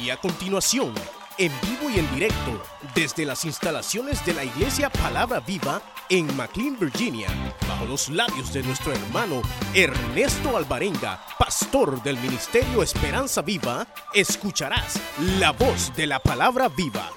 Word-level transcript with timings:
Y 0.00 0.10
a 0.10 0.16
continuación, 0.18 0.92
en 1.38 1.52
vivo 1.62 1.90
y 1.90 1.98
en 1.98 2.14
directo, 2.14 2.62
desde 2.94 3.24
las 3.24 3.44
instalaciones 3.44 4.24
de 4.26 4.34
la 4.34 4.44
Iglesia 4.44 4.90
Palabra 4.90 5.40
Viva 5.40 5.80
en 6.10 6.36
McLean, 6.36 6.78
Virginia, 6.78 7.28
bajo 7.66 7.86
los 7.86 8.08
labios 8.10 8.52
de 8.52 8.62
nuestro 8.62 8.92
hermano 8.92 9.42
Ernesto 9.74 10.56
Alvarenga, 10.56 11.24
pastor 11.38 12.02
del 12.02 12.18
Ministerio 12.18 12.82
Esperanza 12.82 13.42
Viva, 13.42 13.86
escucharás 14.12 15.00
la 15.38 15.52
voz 15.52 15.94
de 15.96 16.06
la 16.06 16.18
Palabra 16.18 16.68
Viva. 16.68 17.10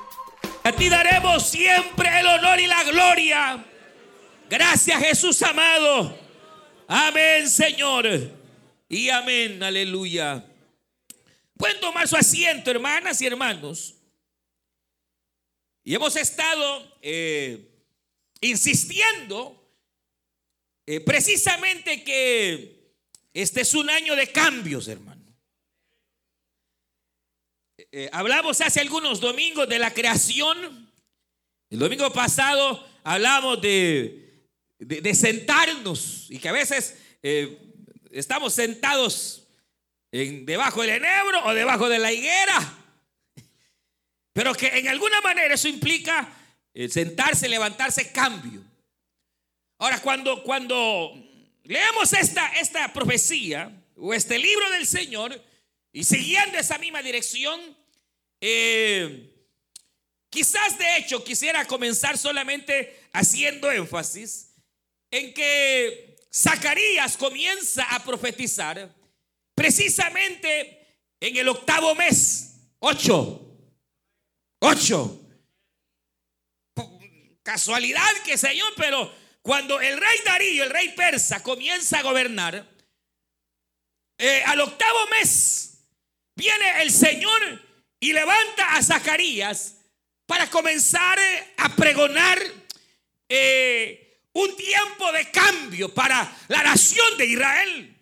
A 0.64 0.71
ti 0.71 0.89
daremos 0.89 1.43
siempre 1.43 2.20
el 2.20 2.27
honor 2.27 2.59
y 2.59 2.68
la 2.68 2.84
gloria. 2.86 3.66
Gracias 4.50 5.00
Jesús 5.00 5.41
amado. 5.41 6.18
Amén 6.88 7.50
Señor. 7.50 8.07
Y 8.88 9.09
amén, 9.09 9.61
aleluya. 9.61 10.49
Pueden 11.60 11.82
tomar 11.82 12.07
su 12.07 12.16
asiento, 12.16 12.71
hermanas 12.71 13.21
y 13.21 13.28
hermanos. 13.28 13.93
Y 15.84 15.93
hemos 15.93 16.15
estado 16.15 16.97
eh, 17.01 17.84
insistiendo 18.39 19.70
eh, 20.86 21.01
precisamente 21.01 22.01
que 22.06 22.96
este 23.34 23.60
es 23.60 23.74
un 23.74 23.89
año 23.89 24.15
de 24.15 24.32
cambios, 24.32 24.87
hermano. 24.87 25.36
Eh, 27.92 28.10
hablamos 28.14 28.62
hace 28.62 28.79
algunos 28.79 29.20
domingos 29.20 29.68
de 29.68 29.79
la 29.79 29.93
creación. 29.93 30.89
El 31.70 31.79
domingo 31.79 32.09
pasado 32.14 32.88
hablamos 33.03 33.62
de, 33.62 34.48
de, 34.78 35.14
sentarnos 35.14 36.28
y 36.30 36.39
que 36.39 36.48
a 36.48 36.53
veces 36.53 36.98
estamos 38.12 38.53
sentados 38.53 39.39
debajo 40.12 40.81
del 40.81 40.92
enebro 40.92 41.45
o 41.45 41.54
debajo 41.54 41.90
de 41.90 42.00
la 42.00 42.12
higuera. 42.12 42.78
Pero 44.34 44.54
que 44.54 44.68
en 44.68 44.88
alguna 44.88 45.22
manera 45.22 45.54
eso 45.54 45.68
implica 45.68 46.28
eh, 46.74 46.90
sentarse, 46.90 47.48
levantarse, 47.48 48.12
cambio. 48.12 48.64
Ahora, 49.78 50.02
cuando, 50.02 50.44
cuando 50.44 51.14
leemos 51.64 52.14
esta, 52.14 52.48
esta 52.60 52.92
profecía 52.94 53.72
o 53.96 54.14
este 54.14 54.38
libro 54.38 54.70
del 54.72 54.86
Señor 54.86 55.42
y 55.92 56.04
siguiendo 56.04 56.58
esa 56.58 56.78
misma 56.78 57.02
dirección, 57.02 57.60
eh, 58.42 59.34
quizás 60.30 60.78
de 60.78 60.98
hecho 60.98 61.23
quisiera 61.23 61.66
comenzar 61.66 62.18
solamente 62.18 63.08
haciendo 63.14 63.72
énfasis 63.72 64.54
en 65.12 65.34
que 65.34 66.18
Zacarías 66.34 67.18
comienza 67.18 67.84
a 67.84 68.04
profetizar 68.04 68.94
precisamente 69.60 71.04
en 71.20 71.36
el 71.36 71.50
octavo 71.50 71.94
mes, 71.94 72.62
ocho, 72.80 73.58
ocho. 74.60 75.20
Casualidad 77.44 78.10
que 78.24 78.38
Señor, 78.38 78.72
pero 78.78 79.14
cuando 79.42 79.82
el 79.82 80.00
rey 80.00 80.18
Darío, 80.24 80.64
el 80.64 80.70
rey 80.70 80.94
persa, 80.96 81.44
comienza 81.44 82.00
a 82.00 82.04
gobernar, 82.04 82.66
eh, 84.18 84.44
al 84.46 84.62
octavo 84.62 85.08
mes 85.08 85.80
viene 86.38 86.82
el 86.82 86.90
Señor 86.90 87.62
y 88.00 88.14
levanta 88.14 88.76
a 88.76 88.82
Zacarías 88.82 89.76
para 90.26 90.50
comenzar 90.50 91.20
a 91.58 91.76
pregonar 91.76 92.40
eh, 93.28 94.23
un 94.32 94.56
tiempo 94.56 95.12
de 95.12 95.30
cambio 95.32 95.94
para 95.94 96.34
la 96.48 96.64
nación 96.64 97.18
de 97.18 97.26
Israel. 97.26 97.98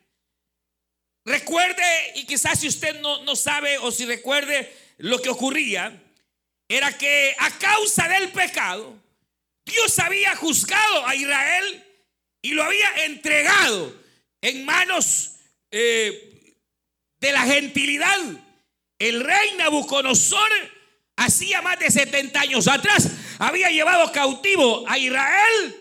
Recuerde, 1.28 1.83
y 2.16 2.23
quizás 2.23 2.58
si 2.58 2.70
usted 2.70 3.02
no, 3.02 3.22
no 3.23 3.36
sabe 3.36 3.78
o 3.80 3.92
si 3.92 4.06
recuerde 4.06 4.73
lo 5.00 5.22
que 5.22 5.28
ocurría, 5.28 6.02
era 6.70 6.97
que 6.97 7.36
a 7.38 7.52
causa 7.58 8.08
del 8.08 8.30
pecado, 8.30 8.95
Dios 9.66 10.00
había 10.00 10.38
juzgado 10.38 11.05
a 11.05 11.14
Israel 11.16 11.83
y 12.42 12.52
lo 12.52 12.64
había 12.64 12.87
entregado 13.04 13.93
en 14.39 14.64
manos 14.64 15.32
eh, 15.70 16.55
de 17.20 17.32
la 17.33 17.42
gentilidad. 17.42 18.17
El 18.98 19.21
rey 19.21 19.52
Nabucodonosor 19.58 20.49
hacía 21.17 21.61
más 21.61 21.77
de 21.77 21.92
70 21.92 22.39
años 22.39 22.70
atrás 22.70 23.10
había 23.37 23.70
llevado 23.70 24.14
cautivo 24.14 24.86
a 24.87 24.98
Israel 24.98 25.76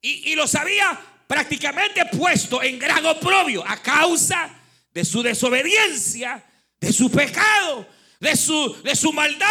y, 0.00 0.32
y 0.32 0.36
los 0.36 0.54
había 0.54 0.98
prácticamente 1.26 2.02
puesto 2.06 2.62
en 2.62 2.78
gran 2.78 3.04
oprobio 3.04 3.62
a 3.66 3.82
causa 3.82 4.62
de 4.96 5.04
su 5.04 5.22
desobediencia, 5.22 6.42
de 6.80 6.90
su 6.90 7.10
pecado, 7.10 7.86
de 8.18 8.34
su, 8.34 8.80
de 8.82 8.96
su 8.96 9.12
maldad. 9.12 9.46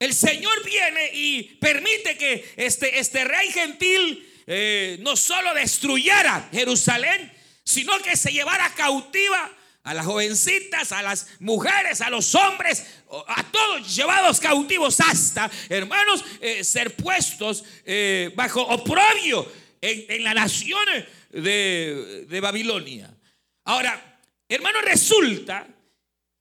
El 0.00 0.12
Señor 0.12 0.64
viene 0.64 1.10
y 1.14 1.42
permite 1.60 2.18
que 2.18 2.52
este, 2.56 2.98
este 2.98 3.22
rey 3.22 3.52
gentil 3.52 4.28
eh, 4.48 4.98
no 5.00 5.14
solo 5.14 5.54
destruyera 5.54 6.48
Jerusalén, 6.50 7.32
sino 7.62 7.96
que 8.00 8.16
se 8.16 8.32
llevara 8.32 8.74
cautiva 8.74 9.48
a 9.84 9.94
las 9.94 10.06
jovencitas, 10.06 10.90
a 10.90 11.02
las 11.02 11.28
mujeres, 11.38 12.00
a 12.00 12.10
los 12.10 12.34
hombres, 12.34 12.84
a 13.28 13.44
todos 13.44 13.94
llevados 13.94 14.40
cautivos 14.40 14.98
hasta, 14.98 15.48
hermanos, 15.68 16.24
eh, 16.40 16.64
ser 16.64 16.96
puestos 16.96 17.62
eh, 17.84 18.32
bajo 18.34 18.60
oprobio 18.60 19.46
en, 19.80 20.24
la 20.24 20.34
nación 20.34 20.84
de, 21.30 22.26
de 22.28 22.40
Babilonia. 22.40 23.14
Ahora, 23.62 24.13
Hermano, 24.48 24.80
resulta 24.82 25.66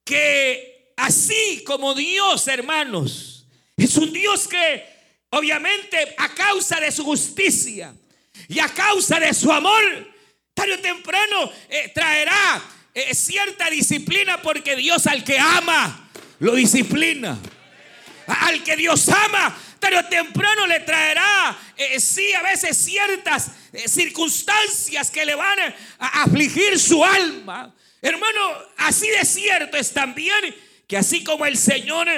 que 0.03 0.93
así 0.97 1.63
como 1.65 1.93
Dios, 1.93 2.47
hermanos, 2.47 3.47
es 3.77 3.95
un 3.95 4.11
Dios 4.11 4.47
que 4.47 4.85
obviamente 5.29 6.13
a 6.17 6.33
causa 6.33 6.79
de 6.79 6.91
su 6.91 7.03
justicia 7.03 7.93
y 8.47 8.59
a 8.59 8.69
causa 8.69 9.19
de 9.19 9.33
su 9.33 9.51
amor, 9.51 10.11
tarde 10.53 10.73
o 10.73 10.79
temprano 10.79 11.51
eh, 11.69 11.91
traerá 11.93 12.61
eh, 12.93 13.15
cierta 13.15 13.69
disciplina 13.69 14.41
porque 14.41 14.75
Dios 14.75 15.07
al 15.07 15.23
que 15.23 15.39
ama 15.39 16.09
lo 16.39 16.55
disciplina. 16.55 17.39
Al 18.25 18.63
que 18.63 18.77
Dios 18.77 19.09
ama, 19.09 19.57
tarde 19.79 19.97
o 19.97 20.05
temprano 20.05 20.65
le 20.65 20.79
traerá, 20.81 21.57
eh, 21.75 21.99
sí, 21.99 22.33
a 22.33 22.41
veces 22.41 22.77
ciertas 22.77 23.51
circunstancias 23.85 25.11
que 25.11 25.25
le 25.25 25.35
van 25.35 25.59
a 25.99 26.23
afligir 26.23 26.79
su 26.79 27.03
alma. 27.03 27.73
Hermano, 28.03 28.57
así 28.75 29.07
de 29.07 29.23
cierto 29.23 29.77
es 29.77 29.93
también 29.93 30.53
que 30.85 30.97
así 30.97 31.23
como 31.23 31.45
el 31.45 31.57
Señor 31.57 32.09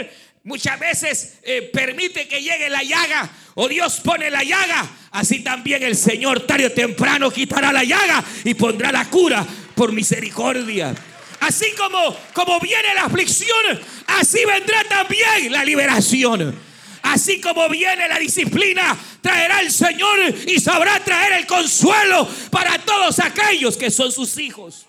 muchas 0.44 0.80
veces 0.80 1.38
eh, 1.44 1.70
permite 1.72 2.28
que 2.28 2.42
llegue 2.42 2.70
la 2.72 2.82
llaga 2.82 3.30
o 3.54 3.68
Dios 3.68 4.02
pone 4.04 4.32
la 4.32 4.44
llaga, 4.44 4.84
así 5.12 5.44
también 5.44 5.84
el 5.84 5.96
Señor 5.96 6.48
tarde 6.48 6.66
o 6.66 6.72
temprano 6.72 7.30
quitará 7.30 7.72
la 7.72 7.84
llaga 7.84 8.24
y 8.44 8.56
pondrá 8.56 8.92
la 8.92 9.08
cura 9.12 9.46
por 9.76 9.92
misericordia. 9.92 10.96
Así 11.42 11.68
como, 11.78 12.18
como 12.34 12.60
viene 12.60 12.96
la 12.96 13.04
aflicción, 13.04 13.80
así 14.08 14.40
vendrá 14.44 14.84
también 14.86 15.52
la 15.52 15.64
liberación. 15.64 16.60
Así 17.04 17.40
como 17.40 17.70
viene 17.70 18.08
la 18.08 18.18
disciplina, 18.18 18.98
traerá 19.22 19.60
el 19.60 19.70
Señor 19.70 20.18
y 20.48 20.60
sabrá 20.60 21.00
traer 21.04 21.34
el 21.34 21.46
consuelo 21.46 22.28
para 22.50 22.80
todos 22.80 23.20
aquellos 23.20 23.78
que 23.78 23.92
son 23.92 24.12
sus 24.12 24.40
hijos. 24.40 24.88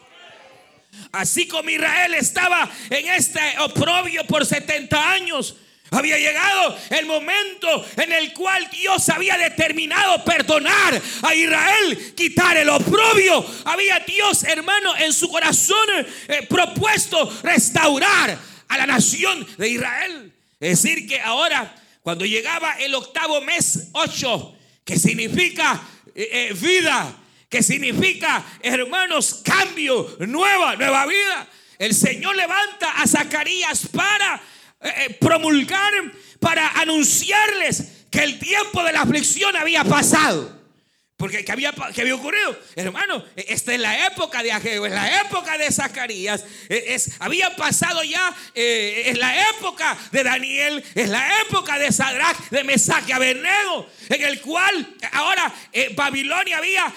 Así 1.13 1.47
como 1.47 1.71
Israel 1.71 2.15
estaba 2.15 2.71
en 2.91 3.09
este 3.09 3.41
oprobio 3.61 4.27
por 4.27 4.45
70 4.45 5.13
años, 5.13 5.57
había 5.91 6.19
llegado 6.19 6.77
el 6.91 7.07
momento 7.07 7.87
en 7.97 8.13
el 8.13 8.33
cual 8.33 8.69
Dios 8.71 9.09
había 9.09 9.39
determinado 9.39 10.25
perdonar 10.25 11.01
a 11.23 11.35
Israel, 11.35 12.15
quitar 12.17 12.57
el 12.57 12.69
oprobio. 12.69 13.45
Había 13.65 14.01
Dios, 14.01 14.43
hermano, 14.45 14.97
en 14.97 15.13
su 15.13 15.29
corazón 15.29 15.89
eh, 16.29 16.47
propuesto 16.49 17.33
restaurar 17.43 18.37
a 18.69 18.77
la 18.79 18.87
nación 18.87 19.47
de 19.57 19.69
Israel. 19.69 20.33
Es 20.59 20.83
decir, 20.83 21.07
que 21.07 21.21
ahora, 21.21 21.75
cuando 22.03 22.25
llegaba 22.25 22.73
el 22.81 22.95
octavo 22.95 23.41
mes 23.43 23.89
8, 23.93 24.57
que 24.85 24.99
significa 24.99 25.81
eh, 26.15 26.29
eh, 26.33 26.53
vida, 26.55 27.15
que 27.49 27.63
significa, 27.63 28.45
hermanos, 28.63 29.43
cambio, 29.45 30.17
nueva, 30.21 30.77
nueva 30.77 31.07
vida. 31.07 31.49
El 31.79 31.95
Señor 31.95 32.37
levanta 32.37 32.93
a 32.97 33.07
Zacarías 33.07 33.87
para 33.89 34.41
eh, 34.81 34.93
eh, 34.97 35.17
promulgar, 35.21 35.93
para 36.41 36.69
anunciarles 36.81 38.07
que 38.11 38.21
el 38.21 38.39
tiempo 38.39 38.83
de 38.83 38.93
la 38.93 39.03
aflicción 39.03 39.57
había 39.57 39.85
pasado. 39.85 40.56
Porque 41.17 41.47
¿qué 41.47 41.53
había, 41.53 41.71
había 41.71 42.15
ocurrido? 42.15 42.59
Hermano, 42.75 43.25
esta 43.37 43.73
es 43.73 43.81
la 43.81 44.07
época 44.07 44.43
de 44.43 44.53
Ageo, 44.53 44.85
es 44.85 44.93
la 44.93 45.23
época 45.23 45.57
de 45.57 45.73
Zacarías, 45.73 46.45
es, 46.69 47.13
había 47.21 47.57
pasado 47.57 48.03
ya, 48.05 48.35
eh, 48.55 49.05
es 49.07 49.17
la 49.17 49.49
época 49.49 49.97
de 50.13 50.23
Daniel, 50.23 50.85
es 50.95 51.09
la 51.09 51.41
época 51.41 51.79
de 51.79 51.91
Sadrach, 51.91 52.37
de 52.51 52.65
Mesach 52.65 53.09
y 53.09 53.13
Abednego, 53.13 53.89
en 54.11 54.23
el 54.25 54.43
cual 54.43 54.95
ahora 55.13 55.51
eh, 55.73 55.91
Babilonia 55.97 56.59
había, 56.59 56.93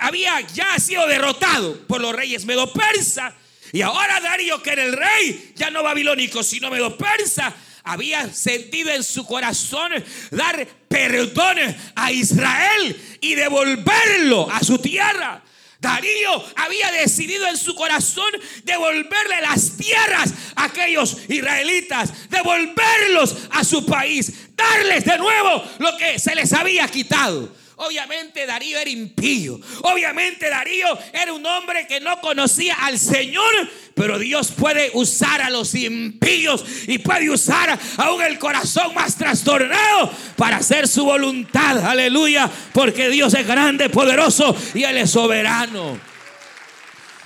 había 0.00 0.40
ya 0.40 0.78
sido 0.78 1.06
derrotado 1.06 1.86
por 1.86 2.00
los 2.00 2.14
reyes 2.14 2.46
medo-persa. 2.46 3.34
Y 3.70 3.82
ahora 3.82 4.18
Darío, 4.20 4.62
que 4.62 4.70
era 4.70 4.82
el 4.82 4.94
rey, 4.94 5.52
ya 5.54 5.70
no 5.70 5.82
babilónico, 5.82 6.42
sino 6.42 6.70
medo 6.70 6.96
persa, 6.96 7.54
había 7.88 8.32
sentido 8.32 8.90
en 8.90 9.02
su 9.02 9.24
corazón 9.24 9.92
dar 10.30 10.66
perdón 10.88 11.56
a 11.94 12.12
Israel 12.12 13.18
y 13.20 13.34
devolverlo 13.34 14.50
a 14.50 14.60
su 14.60 14.78
tierra. 14.78 15.42
Darío 15.80 16.44
había 16.56 16.90
decidido 16.90 17.46
en 17.46 17.56
su 17.56 17.74
corazón 17.74 18.30
devolverle 18.64 19.40
las 19.40 19.76
tierras 19.76 20.34
a 20.56 20.64
aquellos 20.64 21.16
israelitas, 21.28 22.28
devolverlos 22.28 23.36
a 23.52 23.64
su 23.64 23.86
país, 23.86 24.32
darles 24.56 25.04
de 25.04 25.16
nuevo 25.16 25.64
lo 25.78 25.96
que 25.96 26.18
se 26.18 26.34
les 26.34 26.52
había 26.52 26.88
quitado. 26.88 27.54
Obviamente 27.78 28.44
Darío 28.44 28.78
era 28.78 28.90
impío. 28.90 29.60
Obviamente 29.82 30.50
Darío 30.50 30.86
era 31.12 31.32
un 31.32 31.46
hombre 31.46 31.86
que 31.86 32.00
no 32.00 32.20
conocía 32.20 32.74
al 32.74 32.98
Señor. 32.98 33.52
Pero 33.94 34.18
Dios 34.18 34.52
puede 34.52 34.90
usar 34.94 35.42
a 35.42 35.50
los 35.50 35.74
impíos 35.74 36.64
y 36.86 36.98
puede 36.98 37.30
usar 37.30 37.78
aún 37.96 38.22
el 38.22 38.38
corazón 38.38 38.94
más 38.94 39.16
trastornado 39.16 40.12
para 40.36 40.58
hacer 40.58 40.88
su 40.88 41.04
voluntad. 41.04 41.78
Aleluya. 41.86 42.50
Porque 42.72 43.08
Dios 43.10 43.34
es 43.34 43.46
grande, 43.46 43.88
poderoso 43.88 44.56
y 44.74 44.82
Él 44.82 44.98
es 44.98 45.10
soberano. 45.10 45.98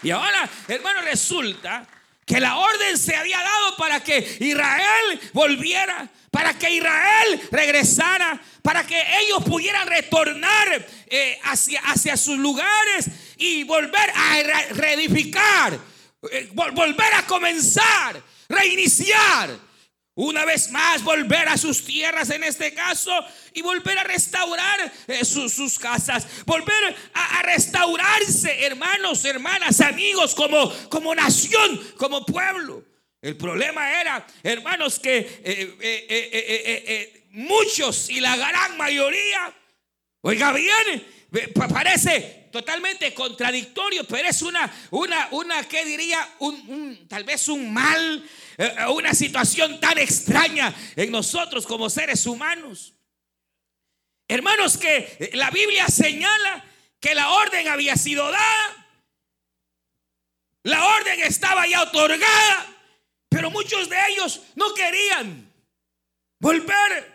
Y 0.02 0.10
ahora, 0.10 0.48
hermano, 0.68 1.00
resulta 1.02 1.86
que 2.24 2.40
la 2.40 2.56
orden 2.56 2.96
se 2.96 3.16
había 3.16 3.38
dado 3.38 3.76
para 3.76 4.02
que 4.02 4.36
Israel 4.40 5.20
volviera, 5.32 6.08
para 6.30 6.56
que 6.58 6.70
Israel 6.70 7.48
regresara, 7.50 8.40
para 8.62 8.86
que 8.86 9.00
ellos 9.20 9.42
pudieran 9.44 9.86
retornar 9.86 10.86
eh, 11.06 11.38
hacia, 11.44 11.80
hacia 11.80 12.16
sus 12.16 12.38
lugares 12.38 13.10
y 13.36 13.64
volver 13.64 14.10
a 14.14 14.42
reedificar, 14.72 15.78
eh, 16.30 16.48
volver 16.52 17.14
a 17.14 17.26
comenzar, 17.26 18.22
reiniciar. 18.48 19.71
Una 20.14 20.44
vez 20.44 20.70
más, 20.70 21.02
volver 21.02 21.48
a 21.48 21.56
sus 21.56 21.86
tierras 21.86 22.28
en 22.28 22.44
este 22.44 22.74
caso 22.74 23.10
y 23.54 23.62
volver 23.62 23.98
a 23.98 24.04
restaurar 24.04 24.92
eh, 25.06 25.24
sus, 25.24 25.78
casas, 25.78 26.26
volver 26.44 26.94
a, 27.14 27.42
restaurarse, 27.42 28.66
hermanos, 28.66 29.24
hermanas, 29.24 29.80
amigos, 29.80 30.34
como, 30.34 30.70
como 30.90 31.14
nación, 31.14 31.80
como 31.96 32.26
pueblo. 32.26 32.84
El 33.22 33.38
problema 33.38 34.00
era, 34.00 34.26
hermanos, 34.42 34.98
que 34.98 35.18
eh, 35.18 35.76
eh, 35.80 37.26
muchos 37.30 38.10
y 38.10 38.20
la 38.20 38.36
gran 38.36 38.76
mayoría, 38.76 39.54
oiga 40.20 40.52
bien, 40.52 41.06
parece 41.70 42.42
totalmente 42.52 43.14
contradictorio, 43.14 44.04
pero 44.04 44.28
es 44.28 44.42
una, 44.42 44.70
una, 44.90 45.28
una, 45.32 45.66
¿qué 45.66 45.84
diría? 45.84 46.18
Un, 46.40 47.08
tal 47.08 47.24
vez 47.24 47.48
un 47.48 47.72
mal, 47.72 48.22
eh, 48.22 48.22
una 48.90 49.14
situación 49.14 49.80
tan 49.80 49.98
extraña 49.98 50.74
en 50.96 51.10
nosotros 51.10 51.66
como 51.66 51.90
seres 51.90 52.26
humanos. 52.26 52.94
Hermanos, 54.28 54.76
que 54.78 55.30
la 55.34 55.50
Biblia 55.50 55.86
señala 55.88 56.64
que 57.00 57.14
la 57.14 57.30
orden 57.30 57.68
había 57.68 57.96
sido 57.96 58.30
dada, 58.30 58.86
la 60.62 60.86
orden 60.86 61.20
estaba 61.20 61.66
ya 61.66 61.82
otorgada, 61.82 62.66
pero 63.28 63.50
muchos 63.50 63.88
de 63.88 63.96
ellos 64.08 64.42
no 64.54 64.72
querían 64.74 65.52
volver. 66.38 67.12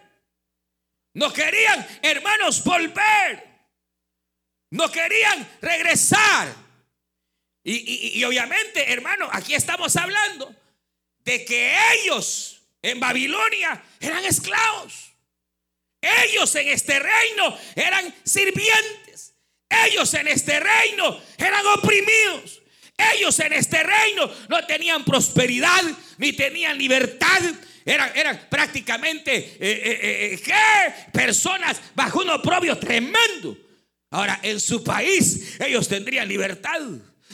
No 1.13 1.33
querían, 1.33 1.87
hermanos, 2.03 2.63
volver. 2.63 3.43
No 4.69 4.91
querían 4.91 5.47
regresar. 5.61 6.53
Y, 7.63 8.23
obviamente, 8.23 8.93
hermano, 8.93 9.27
aquí 9.31 9.53
estamos 9.53 9.95
hablando 9.95 10.55
de 11.27 11.43
que 11.43 11.75
ellos 11.93 12.61
en 12.81 13.01
Babilonia 13.01 13.83
eran 13.99 14.23
esclavos. 14.23 15.11
Ellos 15.99 16.55
en 16.55 16.69
este 16.69 16.97
reino 16.99 17.57
eran 17.75 18.15
sirvientes. 18.23 19.35
Ellos 19.69 20.13
en 20.13 20.29
este 20.29 20.57
reino 20.57 21.21
eran 21.37 21.65
oprimidos. 21.67 22.61
Ellos 23.13 23.37
en 23.41 23.51
este 23.51 23.83
reino 23.83 24.31
no 24.47 24.65
tenían 24.65 25.03
prosperidad 25.03 25.83
ni 26.17 26.31
tenían 26.31 26.77
libertad. 26.77 27.41
Eran, 27.83 28.09
eran 28.15 28.47
prácticamente 28.49 29.35
eh, 29.35 29.57
eh, 29.59 30.41
eh, 30.47 30.93
personas 31.11 31.81
bajo 31.93 32.21
un 32.21 32.29
oprobio 32.29 32.77
tremendo. 32.77 33.57
Ahora, 34.11 34.39
en 34.43 34.61
su 34.61 34.81
país 34.81 35.57
ellos 35.59 35.89
tendrían 35.89 36.29
libertad. 36.29 36.79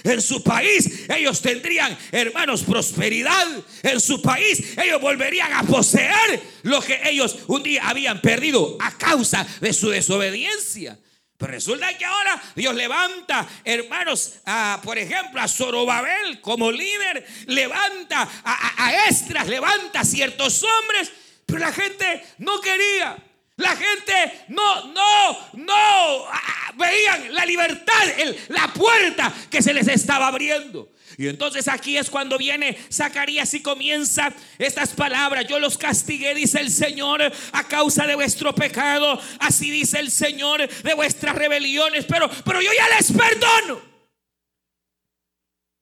En 0.04 0.22
su 0.22 0.44
país 0.44 1.06
ellos 1.10 1.42
tendrían, 1.42 1.98
hermanos, 2.12 2.64
prosperidad. 2.64 3.48
En 3.84 4.00
su 4.02 4.22
país 4.22 4.78
ellos 4.78 5.00
volverían 5.00 5.54
a 5.54 5.64
poseer 5.64 6.42
lo 6.64 6.82
que 6.82 7.00
ellos 7.06 7.38
un 7.48 7.64
día 7.64 7.88
habían 7.88 8.20
perdido 8.22 8.78
a 8.82 8.98
causa 8.98 9.46
de 9.62 9.72
su 9.72 9.90
desobediencia. 9.90 11.00
Pero 11.38 11.52
resulta 11.54 11.98
que 11.98 12.06
ahora 12.06 12.42
Dios 12.56 12.76
levanta, 12.76 13.48
hermanos, 13.64 14.36
por 14.84 14.98
ejemplo, 14.98 15.42
a 15.42 15.48
Zorobabel 15.48 16.42
como 16.42 16.72
líder, 16.72 17.26
levanta 17.48 18.30
a, 18.44 18.86
a 18.86 19.08
Estras, 19.08 19.48
levanta 19.48 20.02
a 20.02 20.06
ciertos 20.06 20.64
hombres, 20.64 21.12
pero 21.46 21.60
la 21.60 21.72
gente 21.72 22.24
no 22.40 22.62
quería. 22.62 23.18
La 23.58 23.76
gente 23.76 24.46
no, 24.48 24.88
no, 24.88 25.50
no 25.54 26.26
ah, 26.28 26.74
veían 26.76 27.34
la 27.34 27.46
libertad, 27.46 28.04
la 28.48 28.74
puerta 28.74 29.32
que 29.50 29.62
se 29.62 29.74
les 29.74 29.88
estaba 29.88 30.28
abriendo. 30.28 30.92
Y 31.18 31.28
entonces 31.28 31.68
aquí 31.68 31.96
es 31.96 32.10
cuando 32.10 32.40
viene 32.40 32.76
Zacarías 32.92 33.54
y 33.54 33.62
comienza 33.62 34.34
estas 34.58 34.94
palabras. 34.94 35.46
Yo 35.48 35.60
los 35.60 35.78
castigué, 35.78 36.34
dice 36.34 36.60
el 36.60 36.72
Señor, 36.72 37.22
a 37.52 37.68
causa 37.68 38.08
de 38.08 38.16
vuestro 38.16 38.56
pecado. 38.56 39.22
Así 39.40 39.70
dice 39.70 40.00
el 40.00 40.10
Señor, 40.10 40.68
de 40.68 40.94
vuestras 40.96 41.36
rebeliones. 41.36 42.06
Pero, 42.06 42.28
pero 42.44 42.60
yo 42.60 42.72
ya 42.76 42.98
les 42.98 43.12
perdono. 43.12 43.82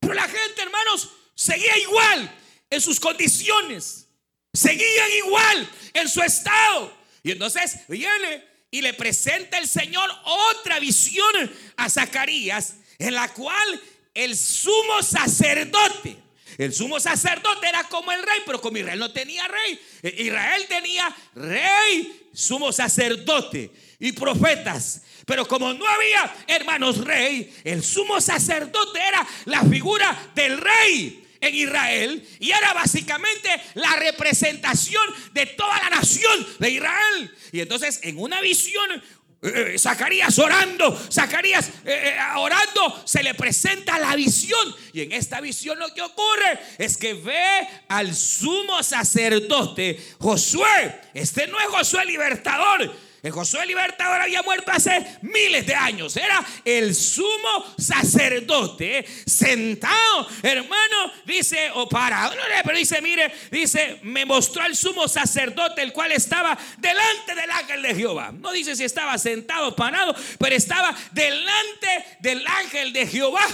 Pero 0.02 0.14
la 0.14 0.28
gente, 0.28 0.62
hermanos, 0.62 1.10
seguía 1.36 1.78
igual 1.78 2.36
en 2.70 2.82
sus 2.82 3.00
condiciones. 3.00 4.10
Seguían 4.54 5.12
igual 5.26 5.70
en 5.94 6.10
su 6.10 6.22
estado. 6.22 7.01
Y 7.24 7.32
entonces 7.32 7.80
viene 7.88 8.44
y 8.72 8.82
le 8.82 8.94
presenta 8.94 9.58
el 9.58 9.68
Señor 9.68 10.10
otra 10.24 10.80
visión 10.80 11.52
a 11.76 11.90
Zacarías, 11.90 12.76
en 12.98 13.14
la 13.14 13.28
cual 13.34 13.82
el 14.14 14.36
sumo 14.36 15.04
sacerdote, 15.04 16.18
el 16.58 16.74
sumo 16.74 17.00
sacerdote 17.00 17.68
era 17.68 17.84
como 17.86 18.12
el 18.12 18.22
rey, 18.22 18.40
pero 18.46 18.62
como 18.62 18.78
Israel 18.78 19.00
no 19.00 19.12
tenía 19.12 19.48
rey, 19.48 19.80
e, 20.04 20.24
Israel 20.24 20.66
tenía 20.68 21.16
rey, 21.36 22.30
sumo 22.34 22.72
sacerdote 22.72 23.72
y 24.00 24.12
profetas. 24.14 25.02
Pero 25.26 25.48
como 25.48 25.74
no 25.74 25.88
había 25.88 26.36
hermanos 26.48 26.98
rey, 26.98 27.54
el 27.64 27.84
sumo 27.84 28.20
sacerdote 28.20 29.00
era 29.00 29.26
la 29.46 29.64
figura 29.64 30.32
del 30.36 30.58
rey 30.58 31.21
en 31.42 31.56
Israel 31.56 32.28
y 32.40 32.52
era 32.52 32.74
básicamente 32.74 33.50
la 33.74 33.96
representación 33.96 35.04
de 35.34 35.48
toda 35.48 35.78
la 35.80 35.90
nación 35.90 36.48
de 36.60 36.70
Israel. 36.70 37.36
Y 37.52 37.60
entonces 37.60 38.00
en 38.04 38.18
una 38.20 38.40
visión 38.40 39.02
eh, 39.44 39.76
Zacarías 39.80 40.38
orando, 40.38 40.96
Zacarías 41.12 41.68
eh, 41.84 42.14
eh, 42.14 42.18
orando, 42.38 43.02
se 43.06 43.24
le 43.24 43.34
presenta 43.34 43.98
la 43.98 44.16
visión. 44.16 44.76
Y 44.94 45.02
en 45.02 45.12
esta 45.14 45.42
visión 45.42 45.80
lo 45.80 45.92
que 45.96 46.04
ocurre 46.04 46.60
es 46.78 46.96
que 46.96 47.16
ve 47.16 47.68
al 47.88 48.14
sumo 48.16 48.84
sacerdote 48.84 50.00
Josué. 50.20 51.02
Este 51.16 51.48
no 51.48 51.60
es 51.60 51.66
Josué 51.68 52.06
libertador. 52.06 53.11
El 53.24 53.32
Josué 53.32 53.68
Libertador 53.68 54.20
había 54.20 54.42
muerto 54.42 54.72
hace 54.72 55.20
miles 55.22 55.68
de 55.68 55.76
años. 55.76 56.18
Era 56.18 56.44
el 56.66 56.96
sumo 56.96 57.76
sacerdote 57.78 59.06
sentado, 59.28 60.28
hermano, 60.42 61.14
dice, 61.26 61.70
o 61.76 61.88
parado, 61.88 62.36
pero 62.64 62.76
dice, 62.76 63.00
mire, 63.00 63.32
dice, 63.52 64.00
me 64.02 64.26
mostró 64.26 64.64
al 64.64 64.76
sumo 64.76 65.08
sacerdote, 65.08 65.84
el 65.84 65.94
cual 65.94 66.12
estaba 66.14 66.58
delante 66.80 67.36
del 67.36 67.52
ángel 67.52 67.82
de 67.84 67.96
Jehová. 67.96 68.32
No 68.32 68.52
dice 68.52 68.76
si 68.76 68.86
estaba 68.86 69.16
sentado 69.20 69.68
o 69.68 69.76
parado, 69.76 70.16
pero 70.40 70.56
estaba 70.56 70.96
delante 71.12 72.18
del 72.22 72.44
ángel 72.48 72.92
de 72.92 73.06
Jehová. 73.06 73.46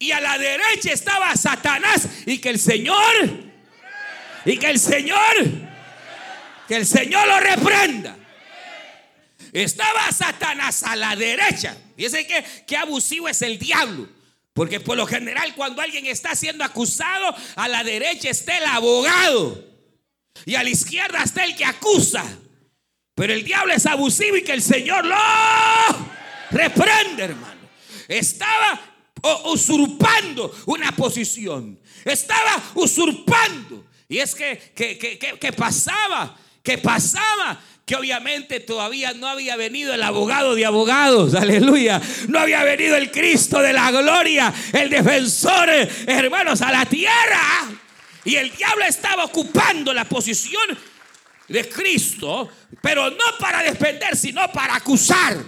Y 0.00 0.10
a 0.10 0.20
la 0.20 0.38
derecha 0.38 0.92
estaba 0.92 1.36
Satanás 1.36 2.08
y 2.26 2.38
que 2.38 2.50
el 2.50 2.58
Señor, 2.58 3.14
y 4.44 4.56
que 4.56 4.70
el 4.70 4.80
Señor, 4.80 5.36
que 6.66 6.74
el 6.74 6.86
Señor 6.86 7.28
lo 7.28 7.38
reprenda. 7.38 8.17
Estaba 9.52 10.10
Satanás 10.12 10.82
a 10.82 10.96
la 10.96 11.16
derecha. 11.16 11.76
Fíjense 11.96 12.26
que, 12.26 12.44
que 12.66 12.76
abusivo 12.76 13.28
es 13.28 13.42
el 13.42 13.58
diablo. 13.58 14.08
Porque 14.52 14.80
por 14.80 14.96
lo 14.96 15.06
general 15.06 15.54
cuando 15.54 15.80
alguien 15.80 16.06
está 16.06 16.34
siendo 16.34 16.64
acusado, 16.64 17.34
a 17.54 17.68
la 17.68 17.84
derecha 17.84 18.30
está 18.30 18.58
el 18.58 18.64
abogado. 18.64 19.64
Y 20.44 20.54
a 20.54 20.62
la 20.62 20.70
izquierda 20.70 21.22
está 21.22 21.44
el 21.44 21.56
que 21.56 21.64
acusa. 21.64 22.24
Pero 23.14 23.32
el 23.32 23.44
diablo 23.44 23.72
es 23.72 23.86
abusivo 23.86 24.36
y 24.36 24.44
que 24.44 24.52
el 24.52 24.62
Señor 24.62 25.04
lo 25.04 25.16
reprende, 26.50 27.24
hermano. 27.24 27.68
Estaba 28.06 28.80
usurpando 29.44 30.54
una 30.66 30.92
posición. 30.92 31.78
Estaba 32.04 32.62
usurpando. 32.74 33.86
Y 34.08 34.18
es 34.18 34.34
que, 34.34 34.72
que, 34.74 35.52
pasaba, 35.52 36.36
que 36.62 36.78
pasaba 36.78 37.60
que 37.88 37.96
obviamente 37.96 38.60
todavía 38.60 39.14
no 39.14 39.26
había 39.26 39.56
venido 39.56 39.94
el 39.94 40.02
abogado 40.02 40.54
de 40.54 40.66
abogados, 40.66 41.34
aleluya. 41.34 41.98
No 42.28 42.38
había 42.38 42.62
venido 42.62 42.94
el 42.96 43.10
Cristo 43.10 43.62
de 43.62 43.72
la 43.72 43.90
gloria, 43.90 44.52
el 44.74 44.90
defensor, 44.90 45.70
hermanos, 46.06 46.60
a 46.60 46.70
la 46.70 46.84
tierra. 46.84 47.66
Y 48.26 48.36
el 48.36 48.54
diablo 48.54 48.84
estaba 48.84 49.24
ocupando 49.24 49.94
la 49.94 50.04
posición 50.04 50.76
de 51.48 51.66
Cristo, 51.70 52.50
pero 52.82 53.08
no 53.08 53.38
para 53.40 53.62
defender, 53.62 54.14
sino 54.18 54.52
para 54.52 54.74
acusar. 54.74 55.42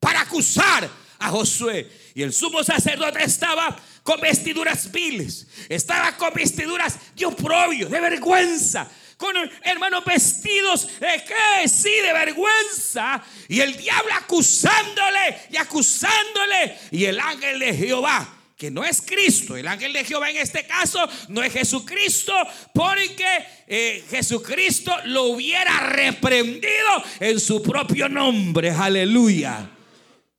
Para 0.00 0.22
acusar 0.22 0.90
a 1.20 1.28
Josué. 1.28 1.88
Y 2.16 2.22
el 2.24 2.32
sumo 2.32 2.64
sacerdote 2.64 3.22
estaba 3.22 3.76
con 4.02 4.20
vestiduras 4.20 4.90
viles, 4.90 5.46
estaba 5.68 6.16
con 6.16 6.34
vestiduras 6.34 6.98
de 7.14 7.26
oprobio, 7.26 7.88
de 7.88 8.00
vergüenza, 8.00 8.90
con 9.18 9.34
hermanos 9.62 10.04
vestidos 10.06 10.88
de 10.98 11.22
qué, 11.26 11.68
sí, 11.68 11.90
de 11.90 12.12
vergüenza. 12.14 13.22
Y 13.48 13.60
el 13.60 13.76
diablo 13.76 14.14
acusándole 14.14 15.38
y 15.50 15.56
acusándole. 15.58 16.78
Y 16.92 17.04
el 17.04 17.20
ángel 17.20 17.58
de 17.58 17.74
Jehová 17.74 18.36
que 18.58 18.72
no 18.72 18.84
es 18.84 19.00
Cristo, 19.02 19.56
el 19.56 19.68
ángel 19.68 19.92
de 19.92 20.04
Jehová 20.04 20.30
en 20.30 20.38
este 20.38 20.66
caso 20.66 20.98
no 21.28 21.44
es 21.44 21.52
Jesucristo, 21.52 22.34
porque 22.74 23.24
eh, 23.68 24.04
Jesucristo 24.10 24.92
lo 25.04 25.26
hubiera 25.26 25.78
reprendido 25.90 27.04
en 27.20 27.38
su 27.38 27.62
propio 27.62 28.08
nombre, 28.08 28.70
aleluya. 28.70 29.70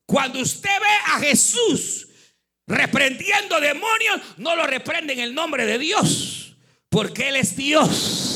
Cuando 0.06 0.40
usted 0.40 0.70
ve 0.70 1.14
a 1.14 1.20
Jesús 1.20 2.10
reprendiendo 2.68 3.58
demonios, 3.62 4.20
no 4.36 4.54
lo 4.54 4.68
reprende 4.68 5.14
en 5.14 5.20
el 5.20 5.34
nombre 5.34 5.66
de 5.66 5.80
Dios, 5.80 6.58
porque 6.90 7.30
Él 7.30 7.38
es 7.38 7.56
Dios. 7.56 8.29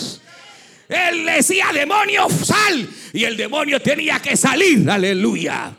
Él 0.90 1.26
decía, 1.26 1.72
demonio, 1.74 2.30
sal, 2.30 2.90
y 3.14 3.24
el 3.24 3.38
demonio 3.38 3.82
tenía 3.82 4.20
que 4.22 4.36
salir, 4.36 4.90
aleluya. 4.90 5.76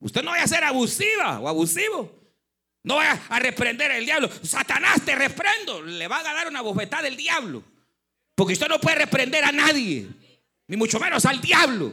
Usted 0.00 0.22
no 0.22 0.30
vaya 0.30 0.44
a 0.44 0.48
ser 0.48 0.64
abusiva 0.64 1.40
o 1.40 1.48
abusivo. 1.48 2.18
No 2.84 2.96
vaya 2.96 3.20
a 3.28 3.38
reprender 3.38 3.90
el 3.90 4.04
diablo. 4.04 4.30
Satanás 4.42 5.02
te 5.04 5.14
reprendo. 5.14 5.82
Le 5.82 6.06
van 6.08 6.26
a 6.26 6.32
dar 6.32 6.48
una 6.48 6.60
bofetada 6.60 7.02
del 7.02 7.16
diablo. 7.16 7.62
Porque 8.34 8.52
usted 8.52 8.68
no 8.68 8.80
puede 8.80 8.96
reprender 8.96 9.44
a 9.44 9.52
nadie. 9.52 10.06
Ni 10.68 10.76
mucho 10.76 11.00
menos 11.00 11.26
al 11.26 11.40
diablo. 11.40 11.92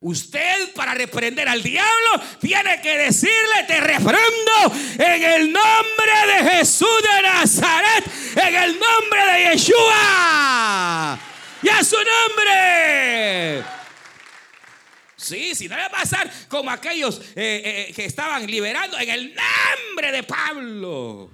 Usted 0.00 0.72
para 0.74 0.94
reprender 0.94 1.48
al 1.48 1.62
diablo 1.62 2.20
tiene 2.40 2.80
que 2.80 2.98
decirle, 2.98 3.64
te 3.68 3.80
reprendo 3.80 4.74
en 4.98 5.22
el 5.22 5.52
nombre 5.52 6.12
de 6.26 6.50
Jesús 6.50 6.88
de 7.02 7.22
Nazaret, 7.22 8.04
en 8.34 8.54
el 8.54 8.80
nombre 8.80 9.32
de 9.32 9.52
Yeshua. 9.52 11.20
Y 11.62 11.68
a 11.68 11.84
su 11.84 11.96
nombre. 11.96 13.64
Sí, 15.16 15.54
si 15.54 15.68
no 15.68 15.76
va 15.76 15.86
a 15.86 15.90
pasar 15.90 16.30
como 16.48 16.70
aquellos 16.70 17.20
eh, 17.36 17.88
eh, 17.88 17.92
que 17.94 18.04
estaban 18.04 18.44
liberando 18.46 18.98
en 18.98 19.08
el 19.08 19.34
nombre 19.34 20.10
de 20.10 20.24
Pablo. 20.24 21.30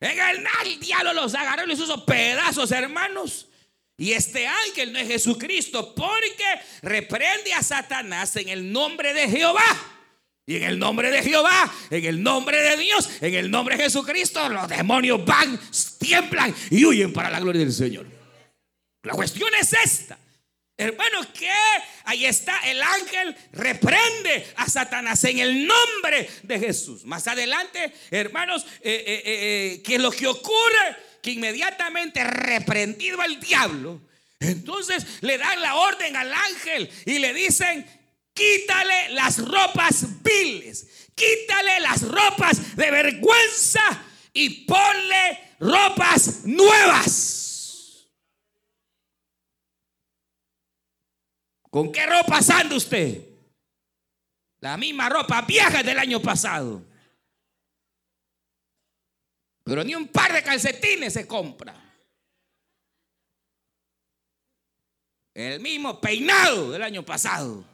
En 0.00 0.18
el, 0.18 0.46
el 0.64 0.80
diablo 0.80 1.12
los 1.12 1.34
agarró 1.34 1.64
y 1.64 1.68
les 1.68 1.78
hizo 1.78 2.04
pedazos, 2.04 2.72
hermanos. 2.72 3.46
Y 3.96 4.12
este 4.12 4.46
ángel 4.46 4.92
no 4.92 4.98
es 4.98 5.06
Jesucristo 5.06 5.94
porque 5.94 6.44
reprende 6.82 7.52
a 7.52 7.62
Satanás 7.62 8.34
en 8.36 8.48
el 8.48 8.72
nombre 8.72 9.14
de 9.14 9.28
Jehová. 9.28 9.76
Y 10.46 10.56
en 10.56 10.64
el 10.64 10.78
nombre 10.80 11.12
de 11.12 11.22
Jehová, 11.22 11.72
en 11.90 12.04
el 12.04 12.20
nombre 12.20 12.60
de 12.60 12.76
Dios, 12.78 13.08
en 13.20 13.34
el 13.34 13.50
nombre 13.50 13.76
de 13.76 13.84
Jesucristo, 13.84 14.48
los 14.48 14.66
demonios 14.66 15.24
van, 15.24 15.60
tiemblan 15.98 16.52
y 16.70 16.84
huyen 16.84 17.12
para 17.12 17.30
la 17.30 17.38
gloria 17.38 17.60
del 17.60 17.72
Señor. 17.72 18.19
La 19.02 19.14
cuestión 19.14 19.50
es 19.58 19.72
esta. 19.72 20.18
Hermanos, 20.76 21.26
que 21.38 21.50
ahí 22.04 22.24
está 22.24 22.58
el 22.60 22.80
ángel 22.80 23.36
reprende 23.52 24.46
a 24.56 24.66
Satanás 24.66 25.22
en 25.24 25.38
el 25.38 25.66
nombre 25.66 26.28
de 26.42 26.58
Jesús. 26.58 27.04
Más 27.04 27.26
adelante, 27.26 27.92
hermanos, 28.10 28.64
eh, 28.80 29.04
eh, 29.06 29.22
eh, 29.26 29.82
que 29.82 29.98
lo 29.98 30.10
que 30.10 30.26
ocurre 30.26 30.96
que 31.20 31.32
inmediatamente 31.32 32.24
reprendido 32.24 33.20
al 33.20 33.38
diablo, 33.38 34.00
entonces 34.38 35.04
le 35.20 35.36
dan 35.36 35.60
la 35.60 35.74
orden 35.74 36.16
al 36.16 36.32
ángel 36.32 36.90
y 37.04 37.18
le 37.18 37.34
dicen, 37.34 37.86
quítale 38.32 39.10
las 39.10 39.36
ropas 39.36 40.22
viles, 40.22 40.86
quítale 41.14 41.80
las 41.80 42.00
ropas 42.08 42.74
de 42.74 42.90
vergüenza 42.90 43.82
y 44.32 44.64
ponle 44.64 45.56
ropas 45.60 46.44
nuevas. 46.44 47.39
¿Con 51.70 51.92
qué 51.92 52.04
ropa 52.04 52.40
anda 52.52 52.74
usted? 52.74 53.24
La 54.60 54.76
misma 54.76 55.08
ropa 55.08 55.40
vieja 55.42 55.82
del 55.82 55.98
año 55.98 56.20
pasado. 56.20 56.84
Pero 59.62 59.84
ni 59.84 59.94
un 59.94 60.08
par 60.08 60.32
de 60.32 60.42
calcetines 60.42 61.12
se 61.12 61.26
compra. 61.26 61.74
El 65.32 65.60
mismo 65.60 66.00
peinado 66.00 66.72
del 66.72 66.82
año 66.82 67.04
pasado. 67.04 67.64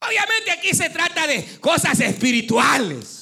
Obviamente 0.00 0.50
aquí 0.50 0.74
se 0.74 0.90
trata 0.90 1.26
de 1.26 1.58
cosas 1.58 1.98
espirituales. 2.00 3.21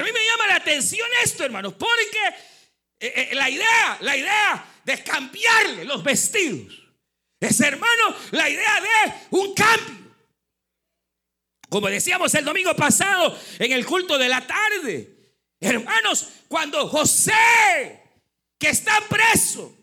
A 0.00 0.02
mí 0.02 0.12
me 0.12 0.24
llama 0.24 0.46
la 0.46 0.56
atención 0.56 1.06
esto, 1.22 1.44
hermanos, 1.44 1.74
porque 1.74 2.18
eh, 2.98 3.28
eh, 3.30 3.34
la 3.34 3.50
idea, 3.50 3.98
la 4.00 4.16
idea 4.16 4.80
de 4.82 5.04
cambiarle 5.04 5.84
los 5.84 6.02
vestidos 6.02 6.72
es, 7.38 7.60
hermano, 7.60 8.16
la 8.30 8.48
idea 8.48 8.80
de 8.80 9.12
un 9.30 9.54
cambio. 9.54 10.14
Como 11.68 11.88
decíamos 11.88 12.34
el 12.34 12.46
domingo 12.46 12.74
pasado 12.74 13.38
en 13.58 13.72
el 13.72 13.84
culto 13.84 14.16
de 14.16 14.28
la 14.28 14.46
tarde. 14.46 15.36
Hermanos, 15.60 16.28
cuando 16.48 16.88
José, 16.88 18.02
que 18.58 18.70
está 18.70 19.02
preso, 19.06 19.76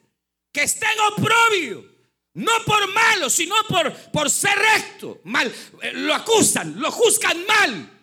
que 0.51 0.63
está 0.63 0.91
en 0.93 0.99
oprobio, 1.13 1.85
no 2.33 2.51
por 2.65 2.91
malo, 2.91 3.29
sino 3.29 3.55
por, 3.69 3.93
por 4.11 4.31
ser 4.31 4.57
recto, 4.57 5.21
mal, 5.25 5.53
eh, 5.83 5.91
lo 5.93 6.15
acusan, 6.15 6.79
lo 6.79 6.91
juzgan 6.91 7.45
mal. 7.45 7.96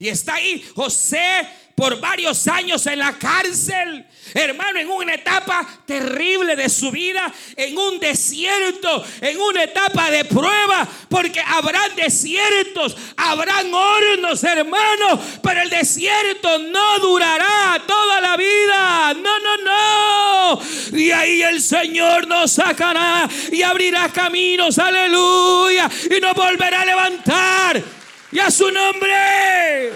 Y 0.00 0.08
está 0.08 0.36
ahí 0.36 0.66
José 0.74 1.46
por 1.74 2.00
varios 2.00 2.48
años 2.48 2.86
en 2.86 2.98
la 2.98 3.18
cárcel. 3.18 4.06
Hermano, 4.32 4.78
en 4.78 4.90
una 4.90 5.14
etapa 5.14 5.66
terrible 5.86 6.56
de 6.56 6.70
su 6.70 6.90
vida, 6.90 7.30
en 7.54 7.76
un 7.76 8.00
desierto, 8.00 9.04
en 9.20 9.38
una 9.38 9.64
etapa 9.64 10.10
de 10.10 10.24
prueba, 10.24 10.88
porque 11.10 11.40
habrán 11.40 11.94
desiertos, 11.96 12.96
habrán 13.14 13.72
hornos, 13.74 14.42
hermano, 14.42 15.20
pero 15.42 15.60
el 15.60 15.68
desierto 15.68 16.58
no 16.58 16.98
durará 17.00 17.82
toda 17.86 18.22
la 18.22 18.36
vida. 18.38 19.14
No, 19.14 19.38
no, 19.38 19.56
no. 19.58 20.98
Y 20.98 21.10
ahí 21.10 21.42
el 21.42 21.60
Señor 21.60 22.26
nos 22.26 22.52
sacará 22.52 23.28
y 23.52 23.60
abrirá 23.62 24.08
caminos, 24.10 24.78
aleluya, 24.78 25.90
y 26.10 26.20
nos 26.20 26.34
volverá 26.34 26.80
a 26.80 26.86
levantar. 26.86 27.99
Y 28.32 28.50
su 28.52 28.70
nombre. 28.70 29.92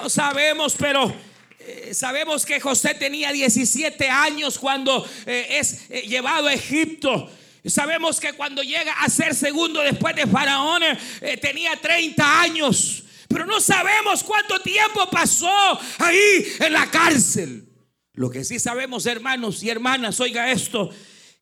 No 0.00 0.10
sabemos, 0.10 0.74
pero 0.78 1.14
eh, 1.58 1.94
sabemos 1.94 2.44
que 2.44 2.60
José 2.60 2.94
tenía 2.94 3.32
17 3.32 4.08
años 4.08 4.58
cuando 4.58 5.08
eh, 5.24 5.58
es 5.58 5.90
eh, 5.90 6.02
llevado 6.02 6.48
a 6.48 6.52
Egipto. 6.52 7.30
Sabemos 7.64 8.20
que 8.20 8.34
cuando 8.34 8.62
llega 8.62 8.92
a 8.92 9.08
ser 9.08 9.34
segundo 9.34 9.80
después 9.80 10.14
de 10.16 10.26
Faraón 10.26 10.82
tenía 11.40 11.76
30 11.76 12.40
años. 12.40 13.04
Pero 13.28 13.46
no 13.46 13.60
sabemos 13.60 14.24
cuánto 14.24 14.58
tiempo 14.60 15.08
pasó 15.10 15.78
ahí 15.98 16.46
en 16.58 16.72
la 16.72 16.90
cárcel. 16.90 17.68
Lo 18.14 18.30
que 18.30 18.44
sí 18.44 18.58
sabemos, 18.58 19.06
hermanos 19.06 19.62
y 19.62 19.70
hermanas, 19.70 20.18
oiga 20.20 20.50
esto, 20.50 20.90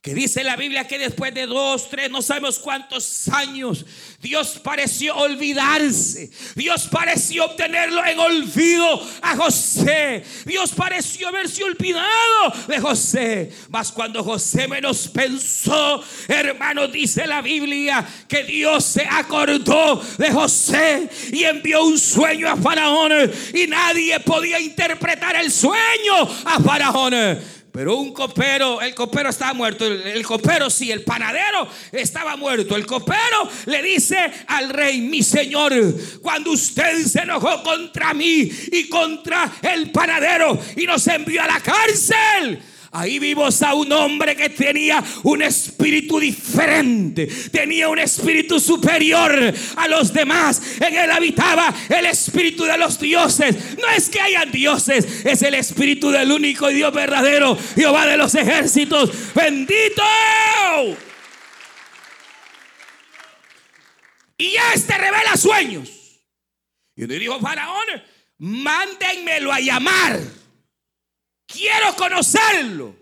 que 0.01 0.15
dice 0.15 0.45
la 0.45 0.55
Biblia 0.55 0.87
que 0.87 0.97
después 0.97 1.35
de 1.35 1.47
dos, 1.47 1.91
tres, 1.91 2.09
no 2.09 2.23
sabemos 2.23 2.61
cuántos 2.61 3.29
años, 3.29 3.85
Dios 4.21 4.61
pareció 4.63 5.17
olvidarse. 5.17 6.31
Dios 6.55 6.89
pareció 6.89 7.47
obtenerlo 7.47 8.07
en 8.07 8.19
olvido 8.21 9.03
a 9.21 9.37
José. 9.37 10.23
Dios 10.47 10.71
pareció 10.71 11.27
haberse 11.29 11.65
olvidado 11.65 12.53
de 12.69 12.79
José. 12.79 13.53
Mas 13.71 13.91
cuando 13.91 14.23
José 14.23 14.69
menos 14.69 15.09
pensó, 15.09 16.03
hermano, 16.29 16.87
dice 16.87 17.27
la 17.27 17.43
Biblia 17.43 18.07
que 18.29 18.45
Dios 18.45 18.85
se 18.85 19.03
acordó 19.03 20.01
de 20.17 20.31
José 20.31 21.11
y 21.33 21.43
envió 21.43 21.83
un 21.83 21.99
sueño 21.99 22.49
a 22.49 22.57
Faraón 22.57 23.13
y 23.53 23.67
nadie 23.67 24.21
podía 24.21 24.61
interpretar 24.61 25.35
el 25.35 25.51
sueño 25.51 26.23
a 26.45 26.61
Faraón. 26.61 27.58
Pero 27.73 27.97
un 27.97 28.13
copero, 28.13 28.81
el 28.81 28.95
copero 28.95 29.29
estaba 29.31 29.53
muerto, 29.53 29.87
el, 29.87 30.25
copero 30.25 30.71
sí, 30.71 30.91
el 30.91 31.03
panadero 31.03 31.69
estaba 31.93 32.37
muerto. 32.37 32.77
El 32.77 32.87
copero 32.87 33.49
le 33.67 33.83
dice 33.83 34.17
al 34.47 34.71
rey, 34.71 35.01
mi 35.01 35.23
señor, 35.23 35.73
cuando 36.23 36.53
usted 36.53 37.05
se 37.05 37.21
enojó 37.21 37.63
contra 37.63 38.15
mí 38.15 38.51
y 38.73 38.89
contra 38.89 39.53
el 39.63 39.91
panadero 39.91 40.59
y 40.77 40.87
nos 40.87 41.07
envió 41.09 41.43
a 41.43 41.47
la 41.47 41.61
cárcel, 41.61 42.61
Ahí 42.91 43.19
vimos 43.19 43.61
a 43.63 43.75
un 43.75 43.93
hombre 43.93 44.35
que 44.35 44.49
tenía 44.49 45.05
un 45.25 45.43
espíritu 45.43 46.19
diferente, 46.19 47.27
tenía 47.53 47.89
un 47.89 47.99
espíritu 47.99 48.59
superior 48.59 49.55
a 49.77 49.89
los 49.89 50.13
demás. 50.13 50.63
En 50.81 50.95
él 50.95 51.11
habitaba 51.11 51.75
el 51.89 52.07
espíritu 52.07 52.65
de 52.65 52.79
los 52.79 52.99
dioses. 52.99 53.77
No 53.79 53.89
es 53.91 54.09
que 54.09 54.21
hayan 54.21 54.51
dioses, 54.51 55.27
es 55.27 55.43
el 55.43 55.55
espíritu 55.55 56.11
del 56.11 56.33
único 56.33 56.69
Dios 56.69 56.93
verdadero, 56.95 57.59
Jehová 57.75 58.07
de 58.07 58.17
los 58.17 58.35
ejércitos. 58.35 59.11
Bendito. 59.35 60.03
Y 64.39 64.55
este 64.75 64.97
revela 64.97 65.37
sueños. 65.37 65.91
Y 66.97 67.07
le 67.07 67.19
dijo 67.19 67.39
Faraón, 67.39 67.87
mándenmelo 68.39 69.53
a 69.53 69.61
llamar. 69.61 70.38
Quiero 71.49 71.97
conocerlo. 71.97 72.95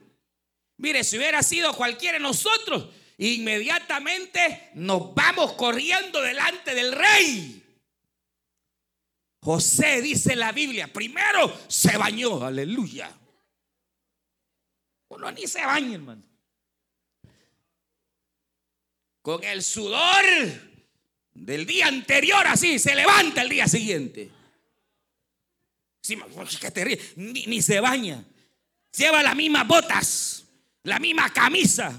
Mire, 0.78 1.02
si 1.02 1.18
hubiera 1.18 1.42
sido 1.42 1.74
cualquiera 1.74 2.16
de 2.16 2.22
nosotros, 2.22 2.88
inmediatamente 3.18 4.70
nos 4.74 5.12
vamos 5.14 5.54
corriendo 5.54 6.22
delante 6.22 6.74
del 6.74 6.92
rey. 6.92 7.62
José 9.40 10.00
dice 10.00 10.34
en 10.34 10.40
la 10.40 10.52
Biblia, 10.52 10.92
primero 10.92 11.52
se 11.68 11.96
bañó, 11.98 12.44
aleluya. 12.44 13.12
Uno 15.08 15.32
ni 15.32 15.46
se 15.46 15.64
baña, 15.64 15.94
hermano. 15.94 16.22
Con 19.22 19.42
el 19.42 19.62
sudor 19.62 20.24
del 21.34 21.66
día 21.66 21.88
anterior, 21.88 22.46
así, 22.46 22.78
se 22.78 22.94
levanta 22.94 23.42
el 23.42 23.48
día 23.48 23.66
siguiente. 23.66 24.30
Sí, 26.00 26.16
ni, 27.16 27.46
ni 27.46 27.60
se 27.60 27.80
baña. 27.80 28.24
Lleva 28.96 29.22
las 29.22 29.36
mismas 29.36 29.66
botas, 29.66 30.44
la 30.82 30.98
misma 30.98 31.30
camisa. 31.32 31.92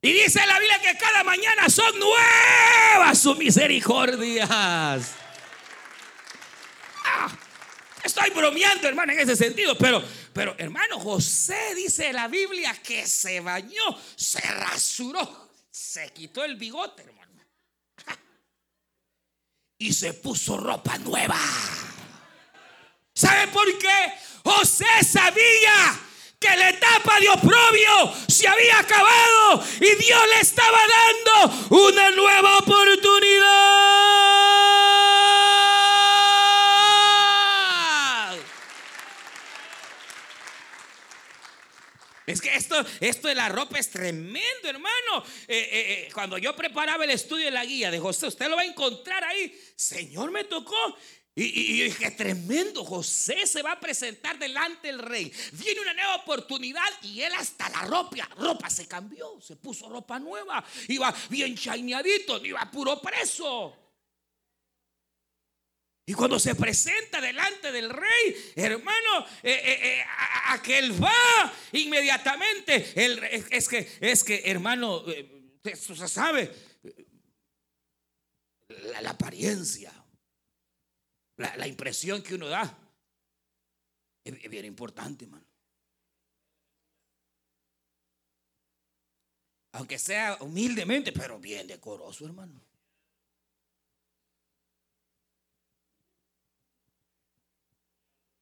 Y 0.00 0.12
dice 0.12 0.46
la 0.46 0.58
Biblia 0.58 0.80
que 0.80 0.98
cada 0.98 1.24
mañana 1.24 1.68
son 1.68 1.98
nuevas 1.98 3.18
sus 3.18 3.36
misericordias. 3.36 4.48
Ah, 4.50 4.98
estoy 8.02 8.30
bromeando, 8.30 8.88
hermano, 8.88 9.12
en 9.12 9.20
ese 9.20 9.36
sentido. 9.36 9.76
Pero, 9.76 10.02
pero, 10.32 10.54
hermano, 10.58 10.98
José 11.00 11.74
dice 11.74 12.12
la 12.12 12.28
Biblia 12.28 12.74
que 12.82 13.06
se 13.06 13.40
bañó, 13.40 13.98
se 14.16 14.40
rasuró, 14.40 15.50
se 15.70 16.10
quitó 16.12 16.44
el 16.44 16.56
bigote, 16.56 17.02
hermano. 17.02 17.44
Y 19.78 19.92
se 19.92 20.14
puso 20.14 20.56
ropa 20.56 20.96
nueva. 20.98 21.38
¿Sabe 23.14 23.46
por 23.48 23.78
qué? 23.78 24.12
José 24.44 24.86
sabía 25.08 26.00
que 26.40 26.56
la 26.56 26.70
etapa 26.70 27.20
de 27.20 27.28
oprobio 27.28 28.12
se 28.28 28.48
había 28.48 28.80
acabado 28.80 29.64
y 29.76 29.94
Dios 29.94 30.20
le 30.34 30.40
estaba 30.40 30.78
dando 30.78 31.68
una 31.70 32.10
nueva 32.10 32.58
oportunidad. 32.58 33.94
Es 42.26 42.40
que 42.40 42.54
esto, 42.54 42.84
esto 43.00 43.28
de 43.28 43.34
la 43.34 43.48
ropa 43.48 43.78
es 43.78 43.90
tremendo, 43.90 44.68
hermano. 44.68 45.24
Eh, 45.46 45.56
eh, 45.56 45.68
eh, 45.72 46.08
cuando 46.12 46.36
yo 46.38 46.56
preparaba 46.56 47.04
el 47.04 47.10
estudio 47.10 47.44
de 47.44 47.50
la 47.52 47.64
guía 47.64 47.90
de 47.90 48.00
José, 48.00 48.26
usted 48.26 48.48
lo 48.48 48.56
va 48.56 48.62
a 48.62 48.66
encontrar 48.66 49.22
ahí. 49.22 49.56
Señor, 49.76 50.30
me 50.30 50.44
tocó 50.44 50.96
y, 51.36 51.84
y, 51.84 51.90
qué 51.90 52.12
tremendo, 52.12 52.84
José 52.84 53.44
se 53.46 53.60
va 53.60 53.72
a 53.72 53.80
presentar 53.80 54.38
delante 54.38 54.86
del 54.86 55.00
rey. 55.00 55.32
Viene 55.52 55.80
una 55.80 55.92
nueva 55.92 56.16
oportunidad 56.16 56.86
y 57.02 57.22
él 57.22 57.32
hasta 57.36 57.68
la 57.70 57.82
ropa, 57.82 58.28
ropa 58.36 58.70
se 58.70 58.86
cambió, 58.86 59.40
se 59.40 59.56
puso 59.56 59.88
ropa 59.88 60.20
nueva, 60.20 60.64
iba 60.88 61.12
bien 61.30 61.56
chaineadito, 61.56 62.44
iba 62.44 62.70
puro 62.70 63.00
preso. 63.00 63.76
Y 66.06 66.12
cuando 66.12 66.38
se 66.38 66.54
presenta 66.54 67.20
delante 67.20 67.72
del 67.72 67.90
rey, 67.90 68.52
hermano, 68.54 69.26
eh, 69.42 69.60
eh, 69.64 69.78
eh, 69.82 70.04
aquel 70.48 71.02
va 71.02 71.52
inmediatamente. 71.72 72.92
es, 73.50 73.68
que, 73.68 73.90
es 74.00 74.22
que, 74.22 74.42
hermano, 74.44 75.02
eso 75.64 75.96
se 75.96 76.06
sabe, 76.06 76.54
la 79.02 79.10
apariencia. 79.10 80.03
La, 81.36 81.66
impresión 81.66 82.22
que 82.22 82.34
uno 82.34 82.46
da 82.46 82.78
es, 84.22 84.48
bien 84.48 84.64
importante, 84.64 85.24
hermano. 85.24 85.46
Aunque 89.72 89.98
sea 89.98 90.38
humildemente, 90.40 91.10
pero 91.12 91.40
bien 91.40 91.66
decoroso, 91.66 92.24
hermano. 92.24 92.60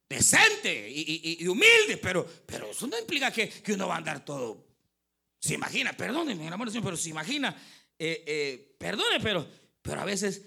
Decente 0.07 0.91
y, 0.91 1.47
humilde, 1.47 1.97
pero, 1.97 2.23
pero 2.45 2.69
eso 2.69 2.85
no 2.85 2.99
implica 2.99 3.31
que, 3.31 3.51
uno 3.69 3.87
va 3.87 3.95
a 3.95 3.97
andar 3.97 4.23
todo. 4.23 4.67
Se 5.39 5.55
imagina, 5.55 5.97
perdónenme, 5.97 6.47
amor, 6.49 6.69
pero 6.71 6.95
se 6.95 7.09
imagina, 7.09 7.49
eh, 7.97 8.23
eh, 8.27 8.75
perdone, 8.77 9.19
pero, 9.19 9.47
pero 9.81 10.01
a 10.01 10.05
veces 10.05 10.43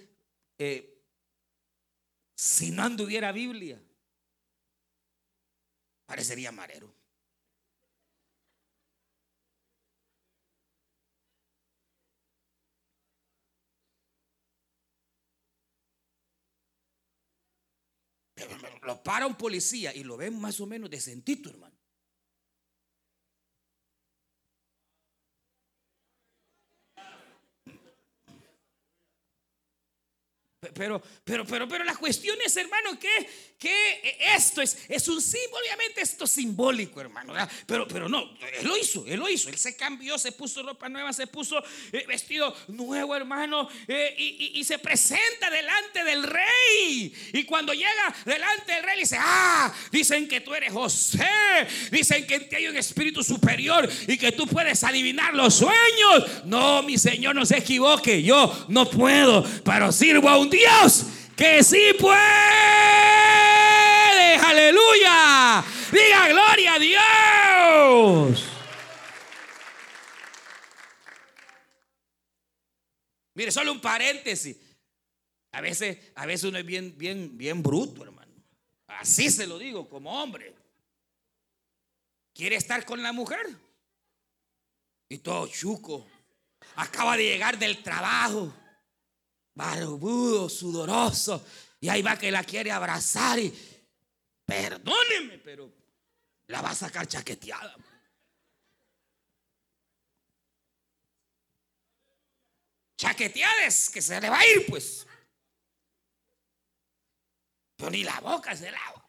eh, 0.57 0.96
si 2.37 2.71
no 2.71 2.83
anduviera 2.83 3.33
Biblia, 3.33 3.83
parecería 6.07 6.53
marero. 6.53 6.95
Lo 18.83 19.03
para 19.03 19.27
un 19.27 19.35
policía 19.35 19.95
y 19.95 20.05
lo 20.05 20.17
ven 20.17 20.39
más 20.39 20.61
o 20.61 20.67
menos 20.67 20.91
decentito, 20.91 21.51
hermano. 21.51 21.76
Pero, 30.77 31.03
pero, 31.25 31.47
pero, 31.47 31.67
pero 31.67 31.85
la 31.85 31.97
cuestión 31.97 32.37
es, 32.45 32.55
hermano, 32.57 32.99
que, 32.99 33.09
que 33.59 34.17
esto 34.35 34.61
es, 34.61 34.77
es 34.89 35.09
un 35.09 35.23
símbolo, 35.23 35.63
obviamente 35.65 36.03
esto 36.03 36.25
es 36.25 36.31
simbólico, 36.31 37.01
hermano. 37.01 37.33
Pero, 37.67 37.89
pero 37.89 38.09
no, 38.09 38.31
él 38.59 38.67
lo 38.67 38.77
hizo, 38.77 39.05
él 39.07 39.19
lo 39.19 39.29
hizo. 39.29 39.49
Él 39.49 39.57
se 39.57 39.75
cambió, 39.75 40.19
se 40.19 40.33
puso 40.33 40.63
ropa 40.63 40.89
nueva, 40.89 41.13
se 41.13 41.27
puso 41.27 41.63
eh, 41.93 42.05
vestido 42.07 42.55
nuevo, 42.69 43.17
hermano, 43.17 43.69
eh, 43.89 44.15
y, 44.19 44.61
y, 44.61 44.65
se 44.65 44.79
presenta 44.79 45.51
delante 45.51 46.05
del 46.05 46.23
rey. 46.23 47.15
Y 47.33 47.45
cuando 47.45 47.73
llega 47.73 48.15
delante 48.25 48.73
del 48.73 48.83
rey, 48.83 49.01
dice, 49.01 49.17
ah, 49.19 49.73
dicen 49.91 50.29
que 50.29 50.43
tú 50.43 50.55
eres 50.55 50.73
José, 50.73 51.27
dicen 51.91 52.27
que 52.27 52.35
en 52.35 52.49
ti 52.49 52.57
hay 52.57 52.69
un 52.69 52.77
espíritu 52.77 53.23
superior 53.23 53.89
y 54.07 54.19
que 54.19 54.33
tú 54.33 54.47
puedes 54.47 54.85
adivinar 54.85 55.33
los 55.35 55.55
sueños. 55.55 56.45
No, 56.45 56.83
mi 56.83 56.99
Señor, 56.99 57.35
no 57.35 57.47
se 57.47 57.59
equivoque, 57.59 58.23
yo 58.23 58.67
no 58.69 58.91
puedo, 58.91 59.43
pero 59.65 59.91
sirvo 59.91 60.29
a 60.29 60.37
un 60.37 60.51
Dios 60.51 60.66
que 61.37 61.63
sí 61.63 61.95
puede. 61.99 62.17
Aleluya. 64.37 65.65
Diga 65.93 66.29
gloria 66.29 66.75
a 66.75 66.79
Dios. 66.79 68.45
Mire, 73.35 73.51
solo 73.53 73.73
un 73.73 73.81
paréntesis. 73.81 74.57
A 75.53 75.61
veces, 75.61 75.99
a 76.15 76.27
veces 76.27 76.45
uno 76.45 76.59
es 76.59 76.67
bien, 76.67 76.97
bien, 76.97 77.37
bien 77.37 77.63
bruto, 77.63 78.03
hermano. 78.03 78.33
Así 78.87 79.31
se 79.31 79.47
lo 79.47 79.59
digo 79.59 79.89
como 79.89 80.23
hombre. 80.23 80.55
Quiere 82.35 82.57
estar 82.57 82.85
con 82.85 83.03
la 83.03 83.13
mujer. 83.13 83.47
Y 85.09 85.19
todo 85.19 85.47
chuco. 85.49 86.07
Acaba 86.77 87.17
de 87.17 87.25
llegar 87.25 87.59
del 87.59 87.83
trabajo 87.83 88.53
barbudo, 89.57 90.49
sudoroso. 90.49 91.45
Y 91.81 91.89
ahí 91.89 92.03
va 92.03 92.17
que 92.17 92.31
la 92.31 92.45
quiere 92.45 92.71
abrazar 92.71 93.39
y 93.39 93.53
perdóneme, 94.45 95.39
pero 95.39 95.73
la 96.47 96.63
va 96.63 96.71
a 96.71 96.75
sacar 96.75 97.09
chaqueteada. 97.09 97.77
Chaqueteadas 102.97 103.91
que 103.91 104.01
se 104.01 104.21
le 104.21 104.31
va 104.31 104.39
a 104.39 104.47
ir, 104.47 104.67
pues. 104.67 105.07
Pero 107.77 107.91
ni 107.91 108.05
la 108.05 108.21
boca 108.21 108.57
se 108.57 108.71
lava. 108.71 109.07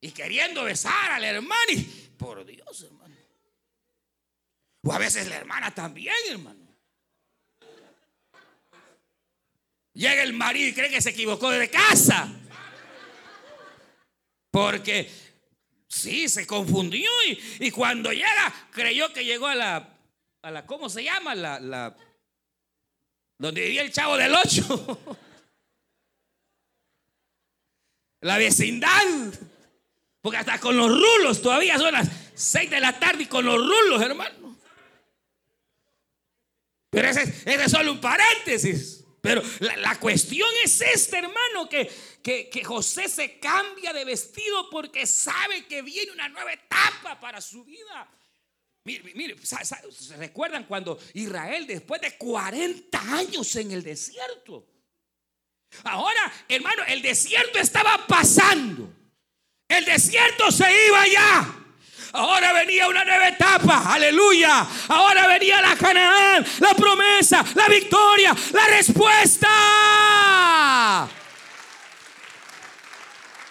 Y 0.00 0.12
queriendo 0.12 0.64
besar 0.64 1.12
a 1.12 1.18
la 1.18 1.28
hermana. 1.28 1.72
Y, 1.72 1.82
por 2.18 2.44
Dios, 2.44 2.82
hermano. 2.82 3.16
O 4.82 4.92
a 4.92 4.98
veces 4.98 5.26
la 5.28 5.36
hermana 5.36 5.74
también, 5.74 6.14
hermano. 6.28 6.67
Llega 9.98 10.22
el 10.22 10.32
marido 10.32 10.68
y 10.68 10.74
cree 10.74 10.90
que 10.90 11.02
se 11.02 11.10
equivocó 11.10 11.50
de 11.50 11.68
casa. 11.68 12.32
Porque 14.48 15.10
sí, 15.88 16.28
se 16.28 16.46
confundió 16.46 17.10
y, 17.58 17.72
cuando 17.72 18.12
llega, 18.12 18.68
creyó 18.70 19.12
que 19.12 19.24
llegó 19.24 19.48
a 19.48 19.56
la, 19.56 19.98
a 20.42 20.50
la 20.52 20.64
¿cómo 20.66 20.88
se 20.88 21.02
llama? 21.02 21.34
La, 21.34 21.96
donde 23.38 23.60
vivía 23.60 23.82
el 23.82 23.90
chavo 23.90 24.16
del 24.16 24.32
ocho. 24.36 25.00
la 28.20 28.38
vecindad. 28.38 29.02
Porque 30.20 30.38
hasta 30.38 30.60
con 30.60 30.76
los 30.76 30.92
rulos, 30.92 31.42
todavía 31.42 31.76
son 31.76 31.94
las 31.94 32.08
seis 32.36 32.70
de 32.70 32.78
la 32.78 33.00
tarde 33.00 33.24
y 33.24 33.26
con 33.26 33.44
los 33.44 33.56
rulos, 33.56 34.00
hermano. 34.00 34.56
Pero 36.88 37.08
ese, 37.08 37.22
ese 37.22 37.64
es 37.64 37.72
solo 37.72 37.90
un 37.90 38.00
paréntesis. 38.00 38.97
Pero 39.20 39.42
la, 39.60 39.98
cuestión 39.98 40.48
es 40.64 40.80
esta, 40.80 41.18
hermano, 41.18 41.68
que, 41.68 41.90
que, 42.22 42.64
José 42.64 43.08
se 43.08 43.38
cambia 43.38 43.92
de 43.92 44.04
vestido 44.04 44.70
porque 44.70 45.06
sabe 45.06 45.66
que 45.66 45.82
viene 45.82 46.12
una 46.12 46.28
nueva 46.28 46.52
etapa 46.52 47.18
para 47.18 47.40
su 47.40 47.64
vida. 47.64 48.08
Mire, 48.84 49.12
mire, 49.14 49.36
¿se 49.44 50.16
recuerdan 50.16 50.64
cuando 50.64 50.98
Israel 51.14 51.66
después 51.66 52.00
de 52.00 52.16
40 52.16 53.00
años 53.00 53.54
en 53.56 53.72
el 53.72 53.82
desierto? 53.82 54.66
Ahora, 55.84 56.32
hermano, 56.48 56.84
el 56.86 57.02
desierto 57.02 57.58
estaba 57.58 58.06
pasando. 58.06 58.94
El 59.68 59.84
desierto 59.84 60.50
se 60.50 60.86
iba 60.86 61.06
ya. 61.08 61.57
Ahora 62.12 62.52
venía 62.52 62.88
una 62.88 63.04
nueva 63.04 63.28
etapa, 63.28 63.92
aleluya. 63.92 64.66
Ahora 64.88 65.26
venía 65.26 65.60
la 65.60 65.76
Canaán, 65.76 66.46
la 66.60 66.74
promesa, 66.74 67.44
la 67.54 67.68
victoria, 67.68 68.34
la 68.52 68.66
respuesta. 68.66 69.48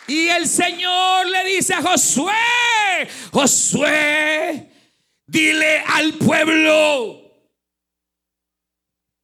Y 0.08 0.30
el 0.30 0.48
Señor 0.48 1.28
le 1.28 1.43
dice 1.43 1.74
a 1.74 1.82
Josué, 1.82 2.34
Josué, 3.32 4.72
dile 5.26 5.84
al 5.86 6.13
pueblo 6.13 7.22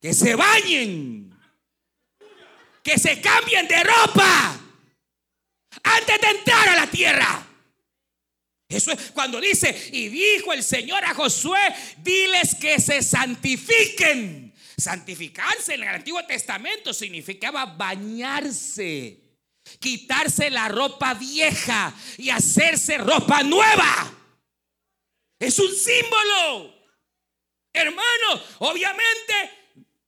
que 0.02 0.13
se 0.13 0.36
bañen, 0.36 1.34
que 2.84 3.00
se 3.00 3.22
cambien 3.22 3.67
de 3.69 3.82
ropa 3.84 4.60
antes 5.82 6.22
de 6.22 6.28
entrar 6.28 6.67
a 6.69 6.76
la 6.76 6.88
tierra. 6.88 7.42
Eso 8.73 8.91
es 8.91 9.12
cuando 9.12 9.39
dice, 9.39 9.89
y 9.91 10.09
dijo 10.09 10.51
el 10.53 10.63
Señor 10.63 11.03
a 11.05 11.13
Josué, 11.13 11.59
diles 11.97 12.55
que 12.55 12.79
se 12.79 13.01
santifiquen. 13.01 14.53
Santificarse 14.75 15.75
en 15.75 15.83
el 15.83 15.89
Antiguo 15.89 16.25
Testamento 16.25 16.93
significaba 16.93 17.65
bañarse, 17.65 19.19
quitarse 19.79 20.49
la 20.49 20.67
ropa 20.67 21.13
vieja 21.13 21.93
y 22.17 22.31
hacerse 22.31 22.97
ropa 22.97 23.43
nueva. 23.43 24.12
Es 25.39 25.59
un 25.59 25.73
símbolo. 25.75 26.73
Hermano, 27.71 28.41
obviamente 28.59 29.33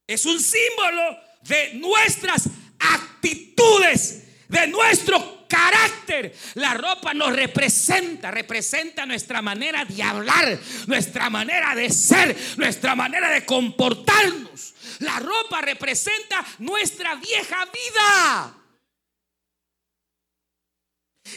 es 0.08 0.25
un 0.25 0.39
símbolo 0.39 1.19
de 1.41 1.73
nuestras 1.75 2.49
actitudes, 2.80 4.23
de 4.47 4.67
nuestro 4.67 5.35
carácter. 5.56 6.36
La 6.56 6.74
ropa 6.74 7.13
nos 7.13 7.34
representa, 7.34 8.30
representa 8.32 9.06
nuestra 9.06 9.41
manera 9.41 9.86
de 9.86 10.04
hablar, 10.04 10.60
nuestra 10.88 11.30
manera 11.30 11.74
de 11.74 11.89
ser, 11.89 12.36
nuestra 12.58 12.96
manera 12.96 13.30
de 13.30 13.46
comportarnos. 13.46 14.74
La 15.00 15.20
ropa 15.20 15.62
representa 15.62 16.46
nuestra 16.60 17.15
vieja 17.15 17.65
vida. 17.65 18.62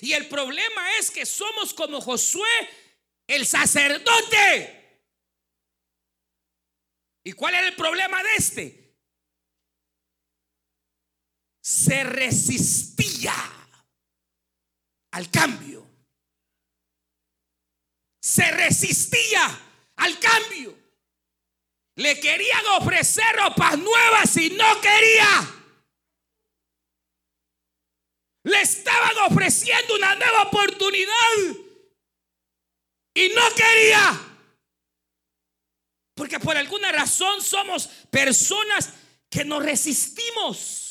Y 0.00 0.12
el 0.12 0.26
problema 0.26 0.92
es 0.98 1.10
que 1.10 1.24
somos 1.24 1.72
como 1.72 2.00
Josué, 2.00 2.68
el 3.26 3.46
sacerdote. 3.46 4.74
¿Y 7.24 7.32
cuál 7.32 7.54
era 7.54 7.68
el 7.68 7.76
problema 7.76 8.22
de 8.22 8.30
este? 8.36 8.94
Se 11.60 12.02
resistía 12.04 13.57
al 15.18 15.30
cambio. 15.30 15.84
Se 18.22 18.48
resistía 18.52 19.60
al 19.96 20.16
cambio. 20.20 20.78
Le 21.96 22.20
querían 22.20 22.64
ofrecer 22.80 23.24
ropas 23.34 23.76
nuevas 23.78 24.36
y 24.36 24.50
no 24.50 24.80
quería. 24.80 25.54
Le 28.44 28.60
estaban 28.60 29.18
ofreciendo 29.28 29.96
una 29.96 30.14
nueva 30.14 30.42
oportunidad 30.44 31.34
y 33.14 33.28
no 33.30 33.42
quería. 33.56 34.20
Porque 36.14 36.38
por 36.38 36.56
alguna 36.56 36.92
razón 36.92 37.42
somos 37.42 37.88
personas 38.08 38.92
que 39.28 39.44
nos 39.44 39.64
resistimos 39.64 40.87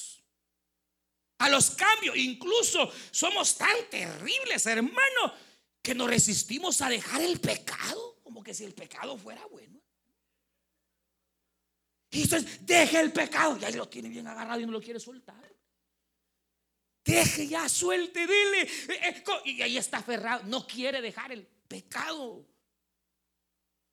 a 1.39 1.50
los 1.50 1.71
cambios. 1.71 2.15
Incluso 2.17 2.91
somos 3.12 3.58
tan 3.58 3.76
terribles, 3.89 4.65
hermano, 4.65 5.34
que 5.82 5.95
nos 5.95 6.10
resistimos 6.10 6.82
a 6.82 6.89
dejar 6.89 7.21
el 7.21 7.39
pecado, 7.39 8.19
como 8.23 8.43
que 8.43 8.54
si 8.54 8.65
el 8.65 8.73
pecado 8.73 9.17
fuera 9.17 9.45
bueno. 9.47 9.82
Y 12.10 12.23
entonces, 12.23 12.65
deje 12.65 13.00
el 13.00 13.12
pecado, 13.12 13.58
ya 13.58 13.69
lo 13.71 13.88
tiene 13.88 14.10
bien 14.10 14.28
agarrado 14.28 14.60
y 14.60 14.65
no 14.65 14.71
lo 14.71 14.82
quiere 14.82 15.00
soltar. 15.00 15.36
Deje 17.04 17.47
ya, 17.47 17.69
suelte, 17.69 18.21
dile. 18.21 18.62
Eh, 18.62 18.69
eh, 18.89 19.23
y 19.45 19.62
ahí 19.62 19.78
está 19.78 19.97
aferrado, 19.97 20.43
no 20.45 20.65
quiere 20.67 21.02
dejar 21.02 21.32
el 21.32 21.45
pecado. 21.45 22.45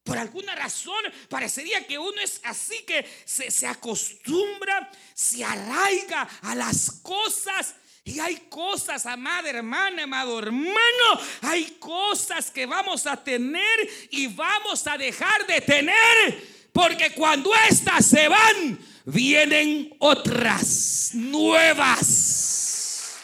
Por 0.04 0.18
alguna 0.18 0.54
razón 0.54 1.02
parecería 1.30 1.86
que 1.86 1.98
uno 1.98 2.20
es 2.22 2.38
así 2.44 2.84
que 2.86 3.06
se, 3.24 3.66
acostumbra, 3.66 4.90
se 5.14 5.42
arraiga 5.42 6.28
a 6.42 6.54
las 6.54 6.90
cosas. 7.02 7.74
Y 8.04 8.20
hay 8.20 8.36
cosas, 8.50 9.06
amada 9.06 9.48
hermana, 9.48 10.02
amado 10.02 10.38
hermano, 10.38 11.20
hay 11.40 11.78
cosas 11.78 12.50
que 12.50 12.66
vamos 12.66 13.06
a 13.06 13.16
tener 13.16 13.90
y 14.10 14.26
vamos 14.26 14.86
a 14.86 14.98
dejar 14.98 15.46
de 15.46 15.62
tener. 15.62 16.54
Porque 16.70 17.12
cuando 17.12 17.50
estas 17.70 18.04
se 18.04 18.28
van, 18.28 18.78
vienen 19.06 19.96
otras 20.00 21.12
nuevas. 21.14 23.14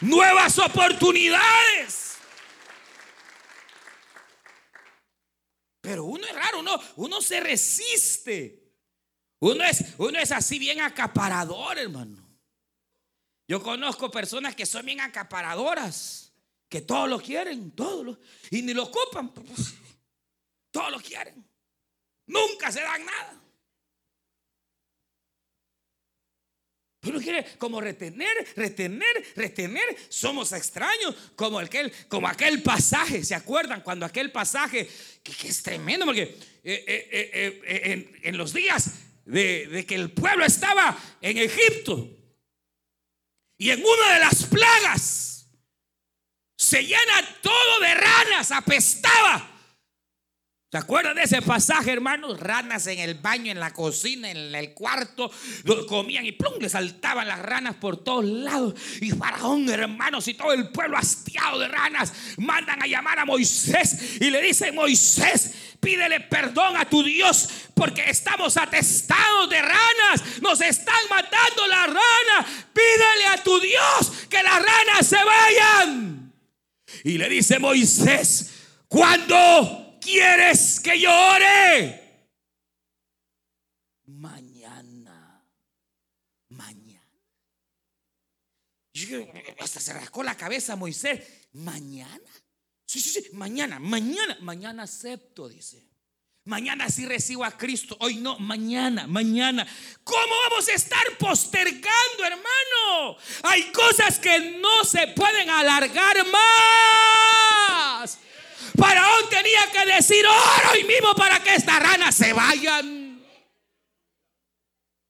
Nuevas 0.00 0.58
oportunidades. 0.58 2.07
Pero 5.88 6.04
uno 6.04 6.26
es 6.26 6.34
raro, 6.34 6.60
uno, 6.60 6.78
uno 6.96 7.22
se 7.22 7.40
resiste. 7.40 8.62
Uno 9.38 9.64
es, 9.64 9.94
uno 9.96 10.18
es 10.18 10.30
así 10.32 10.58
bien 10.58 10.82
acaparador, 10.82 11.78
hermano. 11.78 12.28
Yo 13.48 13.62
conozco 13.62 14.10
personas 14.10 14.54
que 14.54 14.66
son 14.66 14.84
bien 14.84 15.00
acaparadoras, 15.00 16.34
que 16.68 16.82
todos 16.82 17.08
lo 17.08 17.18
quieren, 17.18 17.70
todos 17.70 18.04
lo, 18.04 18.18
y 18.50 18.60
ni 18.60 18.74
lo 18.74 18.82
ocupan, 18.82 19.32
todos 20.70 20.92
lo 20.92 21.00
quieren. 21.00 21.42
Nunca 22.26 22.70
se 22.70 22.82
dan 22.82 23.06
nada. 23.06 23.40
Uno 27.02 27.20
quiere 27.20 27.44
como 27.58 27.80
retener, 27.80 28.28
retener, 28.56 29.32
retener. 29.36 29.84
Somos 30.08 30.52
extraños 30.52 31.14
como 31.36 31.58
aquel, 31.58 31.92
como 32.08 32.26
aquel 32.26 32.62
pasaje. 32.62 33.24
¿Se 33.24 33.34
acuerdan 33.34 33.82
cuando 33.82 34.04
aquel 34.04 34.32
pasaje 34.32 34.88
que, 35.22 35.48
es 35.48 35.62
tremendo? 35.62 36.04
Porque 36.06 36.22
eh, 36.64 36.84
eh, 36.86 37.62
eh, 37.64 38.20
en, 38.22 38.36
los 38.36 38.52
días 38.52 38.90
de 39.24 39.84
que 39.86 39.94
el 39.94 40.10
pueblo 40.10 40.44
estaba 40.44 40.98
en 41.20 41.38
Egipto 41.38 42.08
y 43.58 43.70
en 43.70 43.80
una 43.84 44.14
de 44.14 44.20
las 44.20 44.44
plagas 44.44 45.28
se 46.56 46.82
llena 46.82 47.38
todo 47.40 47.80
de 47.80 47.94
ranas, 47.94 48.50
apestaba. 48.50 49.57
¿Se 50.70 50.76
acuerdan 50.76 51.16
de 51.16 51.22
ese 51.22 51.40
pasaje, 51.40 51.92
hermanos? 51.92 52.38
Ranas 52.38 52.86
en 52.88 52.98
el 52.98 53.14
baño, 53.14 53.50
en 53.50 53.58
la 53.58 53.72
cocina, 53.72 54.30
en 54.30 54.54
el 54.54 54.74
cuarto, 54.74 55.30
comían 55.88 56.26
y 56.26 56.32
plum, 56.32 56.60
le 56.60 56.68
saltaban 56.68 57.26
las 57.26 57.38
ranas 57.38 57.76
por 57.76 58.04
todos 58.04 58.26
lados. 58.26 58.74
Y 59.00 59.10
Faraón, 59.12 59.66
hermanos, 59.70 60.28
y 60.28 60.34
todo 60.34 60.52
el 60.52 60.68
pueblo 60.68 60.98
hastiado 60.98 61.58
de 61.58 61.68
ranas, 61.68 62.12
mandan 62.36 62.82
a 62.82 62.86
llamar 62.86 63.18
a 63.18 63.24
Moisés 63.24 64.20
y 64.20 64.28
le 64.28 64.42
dicen, 64.42 64.74
Moisés, 64.74 65.54
pídele 65.80 66.20
perdón 66.20 66.76
a 66.76 66.84
tu 66.84 67.02
Dios 67.02 67.48
porque 67.72 68.02
estamos 68.10 68.58
atestados 68.58 69.48
de 69.48 69.62
ranas, 69.62 70.42
nos 70.42 70.60
están 70.60 71.00
matando 71.08 71.66
las 71.66 71.86
ranas. 71.86 72.46
Pídele 72.74 73.26
a 73.32 73.42
tu 73.42 73.58
Dios 73.58 74.26
que 74.28 74.42
las 74.42 74.62
ranas 74.62 75.06
se 75.06 75.16
vayan. 75.16 76.32
Y 77.04 77.16
le 77.16 77.26
dice 77.30 77.58
Moisés, 77.58 78.50
cuando 78.86 79.87
quieres 80.08 80.80
que 80.80 80.98
yo 80.98 81.10
ore? 81.10 82.24
Mañana. 84.06 85.44
Mañana. 86.48 86.98
hasta 89.60 89.80
se 89.80 89.92
rascó 89.92 90.22
la 90.22 90.36
cabeza 90.36 90.76
Moisés. 90.76 91.20
¿Mañana? 91.52 92.30
Sí, 92.86 93.00
sí, 93.00 93.10
sí. 93.10 93.30
Mañana, 93.32 93.78
mañana. 93.78 94.38
Mañana 94.40 94.84
acepto, 94.84 95.48
dice. 95.48 95.86
Mañana 96.44 96.88
sí 96.88 97.04
recibo 97.04 97.44
a 97.44 97.50
Cristo. 97.50 97.94
Hoy 98.00 98.16
no, 98.16 98.38
mañana, 98.38 99.06
mañana. 99.06 99.66
¿Cómo 100.02 100.34
vamos 100.48 100.66
a 100.68 100.72
estar 100.72 101.18
postergando, 101.18 102.24
hermano? 102.24 103.18
Hay 103.42 103.70
cosas 103.70 104.18
que 104.18 104.58
no 104.58 104.82
se 104.84 105.08
pueden 105.08 105.50
alargar 105.50 106.26
más. 106.26 107.07
Faraón 108.78 109.28
tenía 109.28 109.60
que 109.72 109.92
decir 109.92 110.24
oro 110.24 110.76
y 110.80 110.84
mismo 110.84 111.12
para 111.14 111.42
que 111.42 111.54
estas 111.56 111.80
ranas 111.80 112.14
se 112.14 112.32
vayan. 112.32 113.20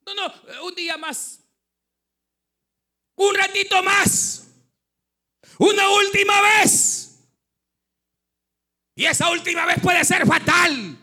No, 0.06 0.14
no, 0.14 0.64
un 0.64 0.74
día 0.74 0.96
más. 0.96 1.40
Un 3.16 3.34
ratito 3.34 3.82
más. 3.82 4.46
Una 5.58 5.90
última 5.90 6.40
vez. 6.40 7.18
Y 8.94 9.04
esa 9.04 9.28
última 9.30 9.66
vez 9.66 9.78
puede 9.82 10.02
ser 10.04 10.26
fatal. 10.26 10.96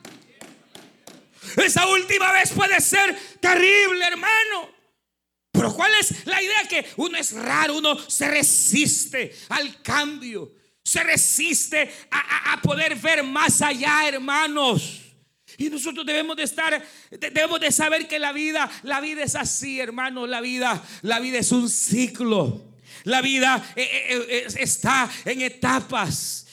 Esa 1.57 1.87
última 1.87 2.31
vez 2.31 2.51
puede 2.51 2.81
ser 2.81 3.15
terrible, 3.39 4.05
hermano. 4.05 4.73
Pero 5.51 5.73
¿cuál 5.73 5.93
es 5.99 6.25
la 6.25 6.41
idea? 6.41 6.67
Que 6.67 6.85
uno 6.97 7.17
es 7.17 7.31
raro, 7.31 7.75
uno 7.75 7.97
se 8.09 8.27
resiste 8.27 9.37
al 9.49 9.81
cambio 9.83 10.54
se 10.85 11.03
resiste 11.03 11.91
a, 12.11 12.61
poder 12.61 12.95
ver 12.95 13.23
más 13.23 13.61
allá, 13.61 14.07
hermanos. 14.07 15.01
Y 15.57 15.69
nosotros 15.69 16.05
debemos 16.05 16.37
de 16.37 16.43
estar, 16.43 16.85
debemos 17.09 17.59
de 17.59 17.71
saber 17.71 18.07
que 18.07 18.19
la 18.19 18.31
vida, 18.31 18.69
la 18.83 19.01
vida 19.01 19.23
es 19.23 19.35
así, 19.35 19.79
hermanos. 19.79 20.29
La 20.29 20.41
vida, 20.41 20.81
la 21.01 21.19
vida 21.19 21.39
es 21.39 21.51
un 21.51 21.69
ciclo. 21.69 22.61
La 23.03 23.21
vida 23.21 23.73
eh, 23.75 23.83
eh, 23.83 24.25
eh, 24.29 24.47
está 24.59 25.09
en 25.25 25.41
etapas. 25.41 26.45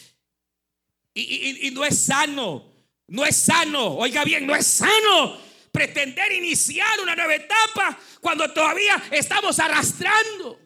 Y, 1.14 1.68
y 1.68 1.70
no 1.72 1.84
es 1.84 1.98
sano, 1.98 2.72
no 3.08 3.26
es 3.26 3.36
sano. 3.36 3.96
Oiga 3.96 4.24
bien, 4.24 4.46
no 4.46 4.56
es 4.56 4.66
sano 4.66 5.38
pretender 5.70 6.32
iniciar 6.32 7.00
una 7.02 7.14
nueva 7.14 7.34
etapa 7.34 7.98
cuando 8.20 8.50
todavía 8.50 9.02
estamos 9.10 9.58
arrastrando. 9.58 10.58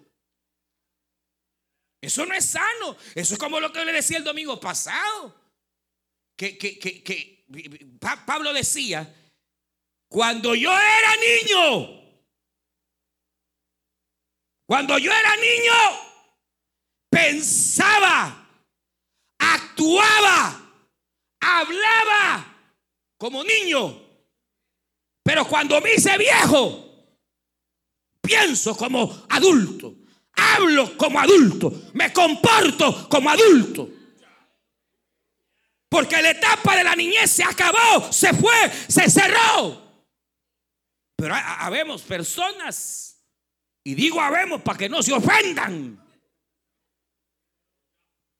Eso 2.00 2.26
no 2.26 2.34
es 2.34 2.44
sano. 2.44 2.96
Eso 3.14 3.34
es 3.34 3.40
como 3.40 3.60
lo 3.60 3.72
que 3.72 3.84
le 3.84 3.92
decía 3.92 4.18
el 4.18 4.24
domingo 4.24 4.60
pasado. 4.60 5.34
Que, 6.36 6.58
que, 6.58 7.46
Pablo 8.26 8.52
decía, 8.52 9.12
cuando 10.08 10.54
yo 10.54 10.70
era 10.70 11.16
niño, 11.16 12.06
cuando 14.66 14.98
yo 14.98 15.10
era 15.10 15.36
niño, 15.36 15.72
pensaba, 17.08 18.46
actuaba, 19.38 20.72
hablaba 21.40 22.56
como 23.16 23.42
niño. 23.42 24.02
Pero 25.22 25.46
cuando 25.48 25.80
me 25.80 25.94
hice 25.94 26.18
viejo, 26.18 26.86
pienso 28.20 28.76
como 28.76 29.26
adulto 29.30 30.05
hablo 30.36 30.96
como 30.96 31.18
adulto, 31.18 31.90
me 31.94 32.12
comporto 32.12 33.08
como 33.08 33.30
adulto. 33.30 33.90
Porque 35.88 36.20
la 36.20 36.30
etapa 36.30 36.76
de 36.76 36.84
la 36.84 36.94
niñez 36.94 37.30
se 37.30 37.44
acabó, 37.44 38.12
se 38.12 38.32
fue, 38.34 38.70
se 38.88 39.08
cerró. 39.08 39.82
Pero 41.16 41.34
habemos 41.34 42.02
personas, 42.02 43.24
y 43.82 43.94
digo 43.94 44.20
habemos 44.20 44.60
para 44.62 44.78
que 44.78 44.88
no 44.88 45.02
se 45.02 45.12
ofendan. 45.12 46.02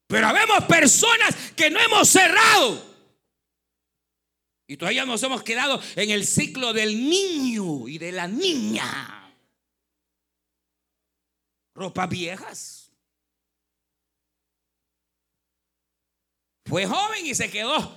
Pero 0.08 0.26
habemos 0.26 0.64
personas 0.64 1.34
que 1.56 1.70
no 1.70 1.80
hemos 1.80 2.08
cerrado. 2.08 2.84
Y 4.68 4.76
todavía 4.76 5.04
nos 5.04 5.22
hemos 5.22 5.42
quedado 5.42 5.80
en 5.94 6.10
el 6.10 6.26
ciclo 6.26 6.72
del 6.72 7.08
niño 7.08 7.88
y 7.88 7.98
de 7.98 8.12
la 8.12 8.26
niña 8.26 9.25
ropas 11.76 12.08
viejas. 12.08 12.90
Fue 16.64 16.86
joven 16.86 17.24
y 17.24 17.34
se 17.34 17.50
quedó 17.50 17.96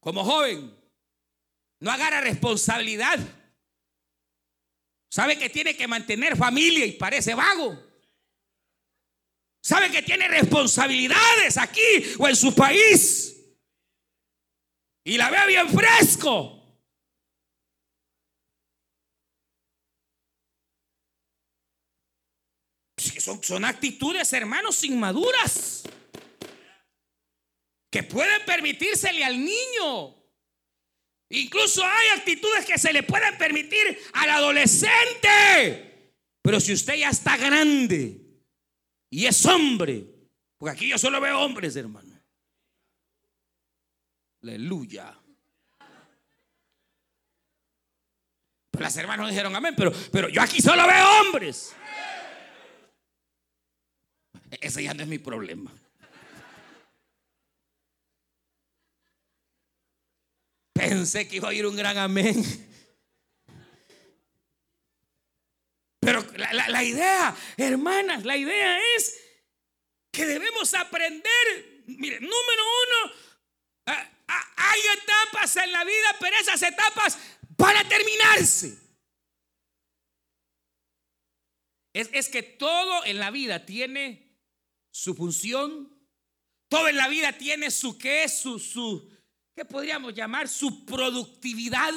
como 0.00 0.24
joven. 0.24 0.76
No 1.80 1.90
agarra 1.90 2.20
responsabilidad. 2.20 3.18
Sabe 5.08 5.38
que 5.38 5.48
tiene 5.48 5.76
que 5.76 5.88
mantener 5.88 6.36
familia 6.36 6.84
y 6.84 6.92
parece 6.92 7.34
vago. 7.34 7.78
Sabe 9.62 9.90
que 9.90 10.02
tiene 10.02 10.28
responsabilidades 10.28 11.56
aquí 11.56 12.14
o 12.18 12.28
en 12.28 12.36
su 12.36 12.54
país. 12.54 13.36
Y 15.04 15.16
la 15.16 15.30
ve 15.30 15.46
bien 15.46 15.68
fresco. 15.68 16.61
Son, 23.22 23.40
son 23.40 23.64
actitudes, 23.64 24.32
hermanos, 24.32 24.82
inmaduras. 24.82 25.84
Que 27.88 28.02
pueden 28.02 28.44
permitírsele 28.44 29.24
al 29.24 29.38
niño. 29.38 30.16
Incluso 31.28 31.84
hay 31.84 32.18
actitudes 32.18 32.64
que 32.66 32.76
se 32.78 32.92
le 32.92 33.04
pueden 33.04 33.38
permitir 33.38 33.96
al 34.14 34.28
adolescente. 34.28 36.18
Pero 36.42 36.58
si 36.58 36.72
usted 36.72 36.96
ya 36.96 37.10
está 37.10 37.36
grande 37.36 38.20
y 39.08 39.26
es 39.26 39.46
hombre, 39.46 40.04
porque 40.58 40.72
aquí 40.72 40.88
yo 40.88 40.98
solo 40.98 41.20
veo 41.20 41.38
hombres, 41.38 41.76
hermano. 41.76 42.20
Aleluya. 44.42 45.16
Pues 48.72 48.82
las 48.82 48.96
hermanas 48.96 49.28
dijeron 49.28 49.54
amén, 49.54 49.74
pero, 49.76 49.92
pero 50.10 50.28
yo 50.28 50.42
aquí 50.42 50.60
solo 50.60 50.84
veo 50.88 51.20
hombres. 51.20 51.72
Ese 54.60 54.82
ya 54.82 54.92
no 54.94 55.02
es 55.02 55.08
mi 55.08 55.18
problema. 55.18 55.72
Pensé 60.74 61.28
que 61.28 61.36
iba 61.36 61.48
a 61.48 61.54
ir 61.54 61.66
un 61.66 61.76
gran 61.76 61.96
amén. 61.96 62.44
Pero 66.00 66.26
la, 66.36 66.82
idea, 66.82 67.34
hermanas, 67.56 68.24
la 68.24 68.36
idea 68.36 68.78
es 68.96 69.20
que 70.10 70.26
debemos 70.26 70.74
aprender. 70.74 71.84
Mire, 71.86 72.18
número 72.20 72.62
uno, 72.86 73.12
hay 73.86 74.80
etapas 75.00 75.56
en 75.56 75.72
la 75.72 75.84
vida, 75.84 76.16
pero 76.18 76.36
esas 76.36 76.60
etapas 76.62 77.18
van 77.56 77.76
a 77.76 77.88
terminarse. 77.88 78.76
Es, 81.94 82.10
es 82.12 82.28
que 82.28 82.42
todo 82.42 83.04
en 83.04 83.18
la 83.18 83.30
vida 83.30 83.64
tiene 83.64 84.31
su 84.92 85.14
función. 85.16 85.90
Todo 86.68 86.88
en 86.88 86.96
la 86.96 87.08
vida 87.08 87.36
tiene 87.36 87.70
su 87.70 87.98
qué, 87.98 88.28
su, 88.28 88.60
su, 88.60 89.10
¿qué 89.54 89.64
podríamos 89.64 90.14
llamar? 90.14 90.48
Su 90.48 90.84
productividad. 90.84 91.92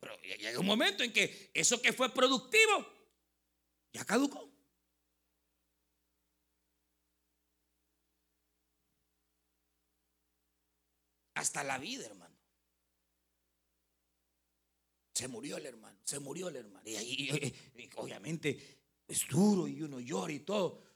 Pero 0.00 0.20
llega 0.20 0.60
un 0.60 0.66
momento 0.66 1.02
en 1.02 1.12
que 1.12 1.50
eso 1.54 1.80
que 1.80 1.92
fue 1.92 2.12
productivo 2.12 2.86
ya 3.92 4.04
caducó. 4.04 4.48
Hasta 11.34 11.62
la 11.62 11.78
vida, 11.78 12.06
hermano. 12.06 12.36
Se 15.14 15.26
murió 15.26 15.56
el 15.56 15.66
hermano, 15.66 15.98
se 16.04 16.20
murió 16.20 16.48
el 16.48 16.56
hermano. 16.56 16.88
Y, 16.88 16.94
ahí 16.94 17.54
obviamente 17.96 18.78
es 19.08 19.26
duro 19.26 19.66
y 19.66 19.82
uno 19.82 19.98
llora 19.98 20.32
y 20.32 20.40
todo. 20.40 20.87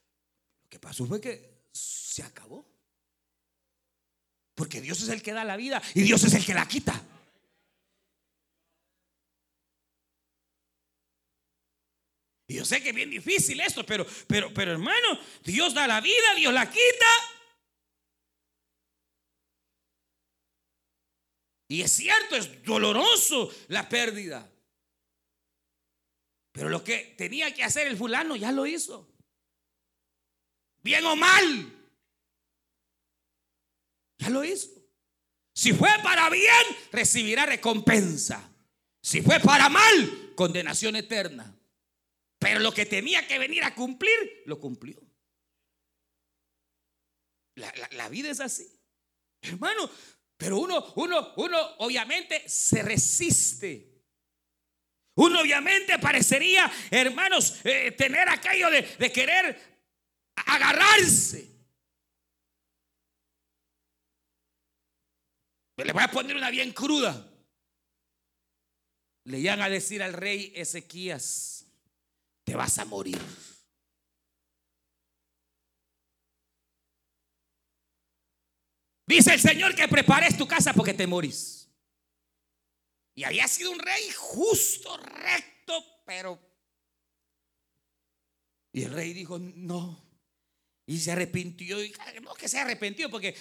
Que 0.72 0.78
pasó 0.78 1.04
fue 1.04 1.20
que 1.20 1.66
se 1.70 2.22
acabó. 2.22 2.66
Porque 4.54 4.80
Dios 4.80 5.02
es 5.02 5.10
el 5.10 5.22
que 5.22 5.34
da 5.34 5.44
la 5.44 5.58
vida 5.58 5.82
y 5.94 6.00
Dios 6.00 6.24
es 6.24 6.32
el 6.32 6.46
que 6.46 6.54
la 6.54 6.66
quita. 6.66 6.98
Y 12.48 12.54
yo 12.54 12.64
sé 12.64 12.82
que 12.82 12.88
es 12.88 12.94
bien 12.94 13.10
difícil 13.10 13.60
esto, 13.60 13.84
pero, 13.84 14.06
pero, 14.26 14.50
pero 14.54 14.72
hermano, 14.72 15.20
Dios 15.44 15.74
da 15.74 15.86
la 15.86 16.00
vida, 16.00 16.34
Dios 16.36 16.54
la 16.54 16.66
quita. 16.70 17.06
Y 21.68 21.82
es 21.82 21.92
cierto, 21.92 22.34
es 22.36 22.62
doloroso 22.64 23.54
la 23.68 23.86
pérdida. 23.90 24.50
Pero 26.50 26.70
lo 26.70 26.82
que 26.82 27.14
tenía 27.18 27.52
que 27.52 27.62
hacer 27.62 27.86
el 27.88 27.98
fulano 27.98 28.36
ya 28.36 28.52
lo 28.52 28.64
hizo. 28.64 29.11
Bien 30.82 31.04
o 31.06 31.16
mal. 31.16 31.72
Ya 34.18 34.30
lo 34.30 34.44
hizo. 34.44 34.68
Si 35.54 35.72
fue 35.72 35.90
para 36.02 36.30
bien, 36.30 36.64
recibirá 36.90 37.46
recompensa. 37.46 38.50
Si 39.02 39.20
fue 39.20 39.40
para 39.40 39.68
mal, 39.68 40.32
condenación 40.34 40.96
eterna. 40.96 41.56
Pero 42.38 42.60
lo 42.60 42.72
que 42.72 42.86
tenía 42.86 43.26
que 43.26 43.38
venir 43.38 43.62
a 43.64 43.74
cumplir, 43.74 44.42
lo 44.46 44.58
cumplió. 44.58 45.00
La, 47.54 48.08
vida 48.08 48.30
es 48.30 48.40
así. 48.40 48.66
Hermano, 49.42 49.90
pero 50.36 50.58
uno, 50.58 50.92
uno, 50.96 51.34
uno 51.36 51.58
obviamente 51.78 52.48
se 52.48 52.82
resiste. 52.82 53.92
Uno 55.14 55.40
obviamente 55.40 55.98
parecería, 55.98 56.72
hermanos, 56.90 57.60
eh, 57.64 57.92
tener 57.92 58.28
aquello 58.30 58.70
de, 58.70 58.82
de 58.82 59.12
querer 59.12 59.71
agarrarse. 60.36 61.52
Le 65.84 65.92
voy 65.92 66.02
a 66.02 66.08
poner 66.08 66.36
una 66.36 66.50
bien 66.50 66.72
cruda. 66.72 67.28
Le 69.24 69.38
iban 69.38 69.62
a 69.62 69.68
decir 69.68 70.02
al 70.02 70.12
rey 70.12 70.52
Ezequías, 70.54 71.66
te 72.44 72.54
vas 72.54 72.78
a 72.78 72.84
morir. 72.84 73.20
Dice 79.06 79.34
el 79.34 79.40
Señor 79.40 79.74
que 79.74 79.88
prepares 79.88 80.36
tu 80.36 80.46
casa 80.46 80.72
porque 80.72 80.94
te 80.94 81.06
morís. 81.06 81.68
Y 83.14 83.24
había 83.24 83.46
sido 83.46 83.70
un 83.70 83.78
rey 83.78 84.10
justo, 84.16 84.96
recto, 84.96 85.84
pero... 86.06 86.40
Y 88.72 88.84
el 88.84 88.92
rey 88.92 89.12
dijo, 89.12 89.38
no. 89.38 90.11
Y 90.86 90.98
se 90.98 91.12
arrepintió. 91.12 91.82
Y 91.82 91.94
no 92.22 92.34
que 92.34 92.48
se 92.48 92.58
arrepintió 92.58 93.08
porque 93.08 93.34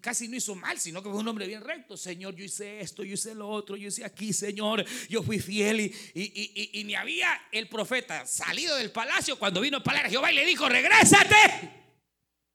casi 0.00 0.28
no 0.28 0.36
hizo 0.36 0.54
mal, 0.54 0.78
sino 0.80 1.02
que 1.02 1.08
fue 1.08 1.18
un 1.18 1.28
hombre 1.28 1.46
bien 1.46 1.62
recto. 1.62 1.96
Señor, 1.96 2.34
yo 2.34 2.44
hice 2.44 2.80
esto, 2.80 3.04
yo 3.04 3.14
hice 3.14 3.34
lo 3.34 3.48
otro, 3.48 3.76
yo 3.76 3.88
hice 3.88 4.04
aquí, 4.04 4.32
Señor. 4.32 4.84
Yo 5.08 5.22
fui 5.22 5.38
fiel. 5.38 5.80
Y, 5.80 5.92
y, 6.72 6.84
ni 6.84 6.94
había 6.94 7.28
el 7.52 7.68
profeta 7.68 8.26
salido 8.26 8.76
del 8.76 8.90
palacio 8.90 9.38
cuando 9.38 9.60
vino 9.60 9.82
para 9.82 10.08
Jehová 10.08 10.32
y 10.32 10.34
le 10.34 10.44
dijo, 10.44 10.68
regrésate. 10.68 11.36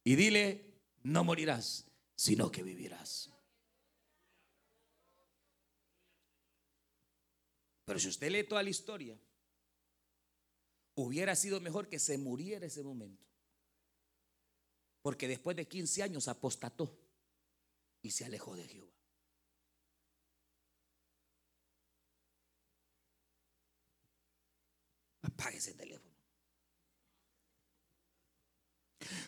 Y 0.03 0.15
dile, 0.15 0.81
no 1.03 1.23
morirás, 1.23 1.85
sino 2.15 2.51
que 2.51 2.61
vivirás. 2.61 3.31
Pero 7.85 7.99
si 7.99 8.07
usted 8.09 8.31
lee 8.31 8.43
toda 8.43 8.63
la 8.63 8.69
historia, 8.69 9.17
hubiera 10.95 11.35
sido 11.35 11.61
mejor 11.61 11.87
que 11.87 11.99
se 11.99 12.17
muriera 12.17 12.65
ese 12.65 12.83
momento. 12.83 13.23
Porque 15.05 15.27
después 15.27 15.55
de 15.55 15.67
15 15.67 16.01
años 16.01 16.27
apostató 16.27 16.99
y 18.01 18.09
se 18.09 18.25
alejó 18.25 18.55
de 18.55 18.67
Jehová. 18.67 18.91
Apague 25.21 25.57
ese 25.57 25.75
teléfono. 25.75 26.17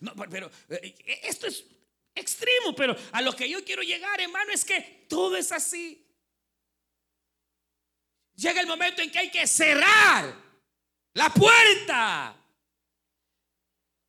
No, 0.02 0.16
pero 0.16 0.50
eh, 0.70 0.96
eh, 1.06 1.22
esto 1.26 1.46
es 1.46 1.64
extremo, 2.16 2.76
pero 2.76 2.96
a 3.12 3.22
lo 3.22 3.36
que 3.36 3.48
yo 3.48 3.64
quiero 3.64 3.84
llegar, 3.84 4.20
hermano, 4.20 4.52
es 4.52 4.66
que 4.66 5.06
todo 5.08 5.38
es 5.38 5.52
así. 5.52 6.12
Llega 8.34 8.62
el 8.62 8.68
momento 8.68 9.04
en 9.04 9.12
que 9.12 9.20
hay 9.20 9.30
que 9.30 9.46
cerrar 9.46 10.44
la 11.14 11.32
puerta. 11.32 12.37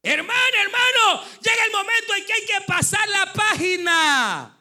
Hermano, 0.02 0.56
hermano, 0.60 1.24
llega 1.42 1.64
el 1.64 1.72
momento 1.72 2.14
en 2.14 2.24
que 2.24 2.32
hay 2.32 2.46
que 2.46 2.60
pasar 2.66 3.08
la 3.08 3.32
página 3.32 4.56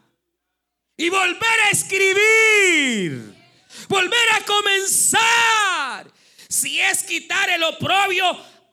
y 0.97 1.10
volver 1.10 1.60
a 1.65 1.69
escribir, 1.69 3.36
volver 3.88 4.30
a 4.34 4.45
comenzar. 4.45 6.12
Si 6.50 6.80
es 6.80 7.04
quitar 7.04 7.50
el 7.52 7.63
oprobio, 7.63 8.26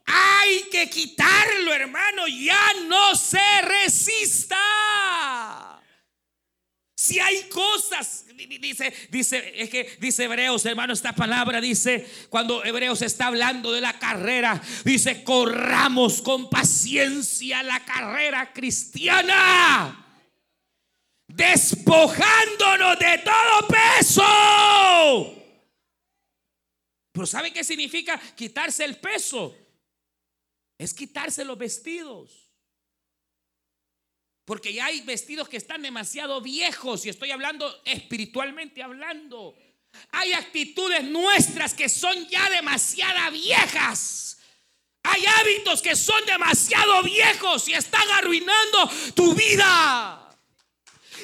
hay 0.05 0.63
que 0.71 0.89
quitarlo, 0.89 1.73
hermano. 1.73 2.27
Ya 2.27 2.73
no 2.87 3.15
se 3.15 3.61
resista. 3.61 4.57
Si 6.97 7.19
hay 7.19 7.49
cosas, 7.49 8.25
dice, 8.61 8.93
dice, 9.09 9.61
es 9.61 9.69
que 9.69 9.97
dice 9.99 10.23
Hebreos, 10.23 10.65
hermano, 10.65 10.93
esta 10.93 11.13
palabra 11.13 11.59
dice, 11.59 12.09
cuando 12.29 12.63
Hebreos 12.63 13.01
está 13.01 13.27
hablando 13.27 13.73
de 13.73 13.81
la 13.81 13.99
carrera, 13.99 14.61
dice, 14.85 15.21
corramos 15.25 16.21
con 16.21 16.49
paciencia 16.49 17.63
la 17.63 17.83
carrera 17.83 18.53
cristiana, 18.53 20.05
despojándonos 21.27 22.97
de 22.97 23.17
todo 23.25 23.67
peso. 23.67 25.43
Pero 27.11 27.25
¿sabe 27.25 27.51
qué 27.51 27.65
significa 27.65 28.17
quitarse 28.37 28.85
el 28.85 28.97
peso? 28.99 29.53
Es 30.77 30.93
quitarse 30.93 31.43
los 31.43 31.57
vestidos. 31.57 32.44
Porque 34.45 34.73
ya 34.73 34.85
hay 34.85 35.01
vestidos 35.01 35.49
que 35.49 35.57
están 35.57 35.81
demasiado 35.81 36.39
viejos 36.39 37.05
y 37.05 37.09
estoy 37.09 37.31
hablando 37.31 37.81
espiritualmente 37.83 38.83
hablando. 38.83 39.55
Hay 40.11 40.33
actitudes 40.33 41.03
nuestras 41.03 41.73
que 41.73 41.89
son 41.89 42.27
ya 42.27 42.49
demasiado 42.49 43.31
viejas. 43.31 44.39
Hay 45.03 45.23
hábitos 45.25 45.81
que 45.81 45.95
son 45.95 46.23
demasiado 46.25 47.03
viejos 47.03 47.67
y 47.69 47.73
están 47.73 48.09
arruinando 48.11 48.89
tu 49.15 49.33
vida. 49.33 50.29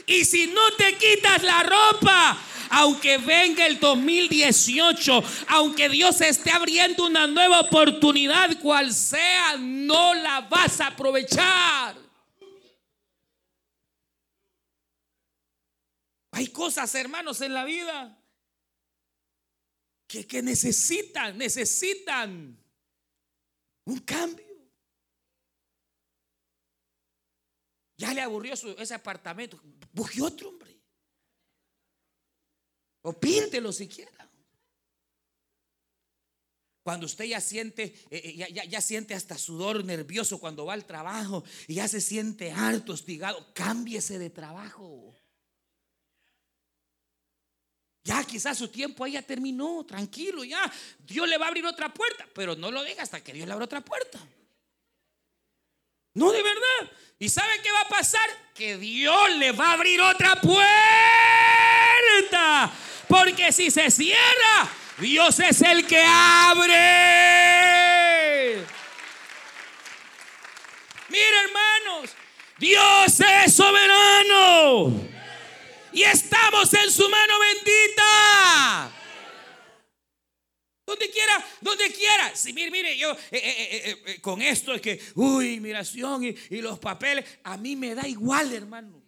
Y 0.06 0.26
si 0.26 0.48
no 0.48 0.72
te 0.74 0.96
quitas 0.98 1.44
la 1.44 1.64
ropa, 1.64 2.38
aunque 2.70 3.18
venga 3.18 3.66
el 3.66 3.80
2018, 3.80 5.24
aunque 5.48 5.90
Dios 5.90 6.22
esté 6.22 6.52
abriendo 6.52 7.06
una 7.06 7.28
nueva 7.28 7.62
oportunidad, 7.62 8.58
cual 8.60 8.94
sea, 8.94 9.58
no 9.58 10.14
la 10.14 10.42
vas 10.42 10.80
a 10.80 10.88
aprovechar. 10.88 12.11
Hay 16.32 16.48
cosas, 16.48 16.94
hermanos, 16.96 17.42
en 17.42 17.54
la 17.54 17.66
vida 17.66 18.18
que, 20.08 20.26
que 20.26 20.42
necesitan, 20.42 21.38
necesitan 21.38 22.58
un 23.86 24.00
cambio. 24.00 24.46
Ya 27.98 28.14
le 28.14 28.22
aburrió 28.22 28.54
ese 28.54 28.94
apartamento. 28.94 29.60
Busque 29.94 30.22
otro, 30.22 30.50
hombre. 30.50 30.82
O 33.04 33.14
píntelo 33.14 33.72
siquiera. 33.72 34.30
Cuando 36.84 37.06
usted 37.06 37.26
ya 37.26 37.40
siente, 37.40 37.84
eh, 38.10 38.22
eh, 38.24 38.52
ya, 38.52 38.66
ya, 38.66 38.82
siente 38.82 39.14
hasta 39.14 39.38
sudor 39.38 39.86
nervioso 39.86 40.40
cuando 40.40 40.66
va 40.66 40.74
al 40.74 40.86
trabajo 40.86 41.44
y 41.68 41.76
ya 41.76 41.88
se 41.88 42.02
siente 42.02 42.52
harto, 42.52 42.94
hostigado, 42.94 43.54
cámbiese 43.54 44.18
de 44.18 44.32
trabajo. 44.32 45.14
Quizás 48.28 48.58
su 48.58 48.68
tiempo 48.70 49.04
ahí 49.04 49.12
ya 49.14 49.22
terminó, 49.22 49.86
tranquilo, 49.86 50.44
ya. 50.44 50.72
Dios 51.00 51.28
le 51.28 51.38
va 51.38 51.46
a 51.46 51.50
abrir 51.50 51.66
otra 51.66 51.94
puerta, 51.94 52.26
pero 52.34 52.56
no 52.56 52.72
lo 52.72 52.82
deja 52.84 53.04
hasta 53.04 53.22
que 53.22 53.34
Dios 53.34 53.46
le 53.46 53.54
abra 53.54 53.66
otra 53.66 53.82
puerta. 53.82 54.20
No, 56.14 56.32
de 56.32 56.42
verdad. 56.42 56.92
¿Y 57.20 57.28
sabe 57.30 57.62
qué 57.62 57.72
va 57.72 57.82
a 57.82 57.90
pasar? 57.90 58.30
Que 58.54 58.78
Dios 58.78 59.36
le 59.38 59.52
va 59.52 59.72
a 59.72 59.74
abrir 59.74 60.00
otra 60.02 60.40
puerta. 60.40 60.62
Porque 63.08 63.52
si 63.52 63.70
se 63.70 63.92
cierra, 63.92 64.70
Dios 64.98 65.40
es 65.40 65.62
el 65.62 65.86
que 65.86 66.02
abre. 66.04 66.78
Mira, 71.10 71.42
hermanos, 71.44 72.12
Dios 72.58 73.20
es 73.20 73.54
soberano 73.54 75.12
y 75.94 76.04
estamos 76.04 76.74
en 76.74 76.92
su 76.92 77.08
mano 77.10 77.34
bendita. 77.40 78.92
Donde 80.86 81.10
quiera, 81.10 81.46
donde 81.62 81.92
quiera. 81.92 82.36
Si 82.36 82.54
mire, 82.54 82.72
mire, 82.72 82.98
yo 82.98 83.12
eh, 83.12 83.18
eh, 83.32 84.04
eh, 84.06 84.22
con 84.22 84.42
esto 84.42 84.74
es 84.74 84.82
que, 84.82 85.00
uy, 85.16 85.60
migración 85.60 86.24
y, 86.24 86.36
y 86.50 86.62
los 86.62 86.80
papeles, 86.80 87.26
a 87.44 87.56
mí 87.58 87.76
me 87.76 87.96
da 87.96 88.08
igual, 88.08 88.54
hermano. 88.54 89.01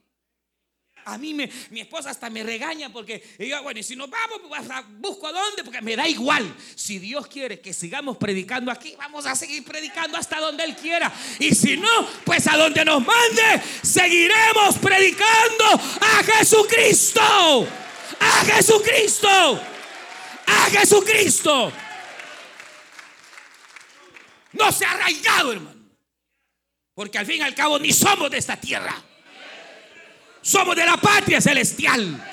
A 1.05 1.17
mí 1.17 1.33
me, 1.33 1.49
mi 1.69 1.81
esposa 1.81 2.09
hasta 2.09 2.29
me 2.29 2.43
regaña 2.43 2.91
porque 2.91 3.23
yo, 3.39 3.61
bueno, 3.63 3.79
y 3.79 3.83
si 3.83 3.95
nos 3.95 4.09
vamos, 4.09 4.41
pues, 4.47 4.61
busco 4.99 5.27
a 5.27 5.31
dónde, 5.31 5.63
porque 5.63 5.81
me 5.81 5.95
da 5.95 6.07
igual. 6.07 6.55
Si 6.75 6.99
Dios 6.99 7.27
quiere 7.27 7.59
que 7.59 7.73
sigamos 7.73 8.17
predicando 8.17 8.71
aquí, 8.71 8.95
vamos 8.97 9.25
a 9.25 9.35
seguir 9.35 9.63
predicando 9.63 10.17
hasta 10.17 10.39
donde 10.39 10.63
Él 10.63 10.75
quiera. 10.75 11.11
Y 11.39 11.53
si 11.53 11.77
no, 11.77 12.07
pues 12.23 12.47
a 12.47 12.57
donde 12.57 12.85
nos 12.85 13.05
mande, 13.05 13.61
seguiremos 13.81 14.77
predicando 14.79 15.65
a 16.01 16.23
Jesucristo. 16.23 17.67
A 18.19 18.45
Jesucristo. 18.45 19.61
A 20.47 20.69
Jesucristo. 20.69 21.71
No 24.53 24.71
se 24.71 24.85
ha 24.85 24.91
arraigado, 24.91 25.51
hermano. 25.51 25.83
Porque 26.93 27.17
al 27.17 27.25
fin 27.25 27.37
y 27.37 27.41
al 27.41 27.55
cabo 27.55 27.79
ni 27.79 27.91
somos 27.91 28.29
de 28.29 28.37
esta 28.37 28.55
tierra. 28.55 28.95
Somos 30.43 30.75
de 30.75 30.85
la 30.85 30.97
patria 30.97 31.39
celestial. 31.39 32.29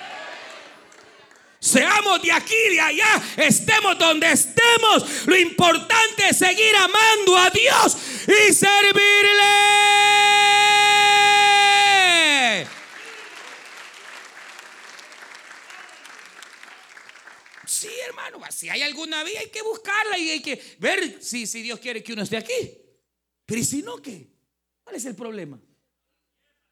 Seamos 1.61 2.21
de 2.23 2.33
aquí, 2.33 2.57
de 2.71 2.81
allá, 2.81 3.23
estemos 3.37 3.97
donde 3.97 4.33
estemos. 4.33 5.27
Lo 5.27 5.39
importante 5.39 6.29
es 6.29 6.39
seguir 6.39 6.75
amando 6.75 7.37
a 7.37 7.51
Dios 7.51 7.97
y 8.27 8.53
servirle. 8.53 9.71
Sí, 17.67 17.91
hermano, 18.07 18.41
si 18.51 18.69
hay 18.69 18.83
alguna 18.83 19.23
vía 19.23 19.39
hay 19.39 19.51
que 19.51 19.63
buscarla 19.63 20.19
y 20.19 20.31
hay 20.31 20.43
que 20.43 20.77
ver 20.81 21.23
si, 21.23 21.47
si 21.47 21.63
Dios 21.63 21.79
quiere 21.79 22.03
que 22.03 22.13
uno 22.13 22.23
esté 22.23 22.39
aquí. 22.39 22.77
Pero 23.47 23.61
¿y 23.61 23.65
si 23.65 23.83
no 23.83 24.03
qué? 24.03 24.27
¿Cuál 24.83 24.97
es 24.97 25.05
el 25.05 25.15
problema? 25.15 25.61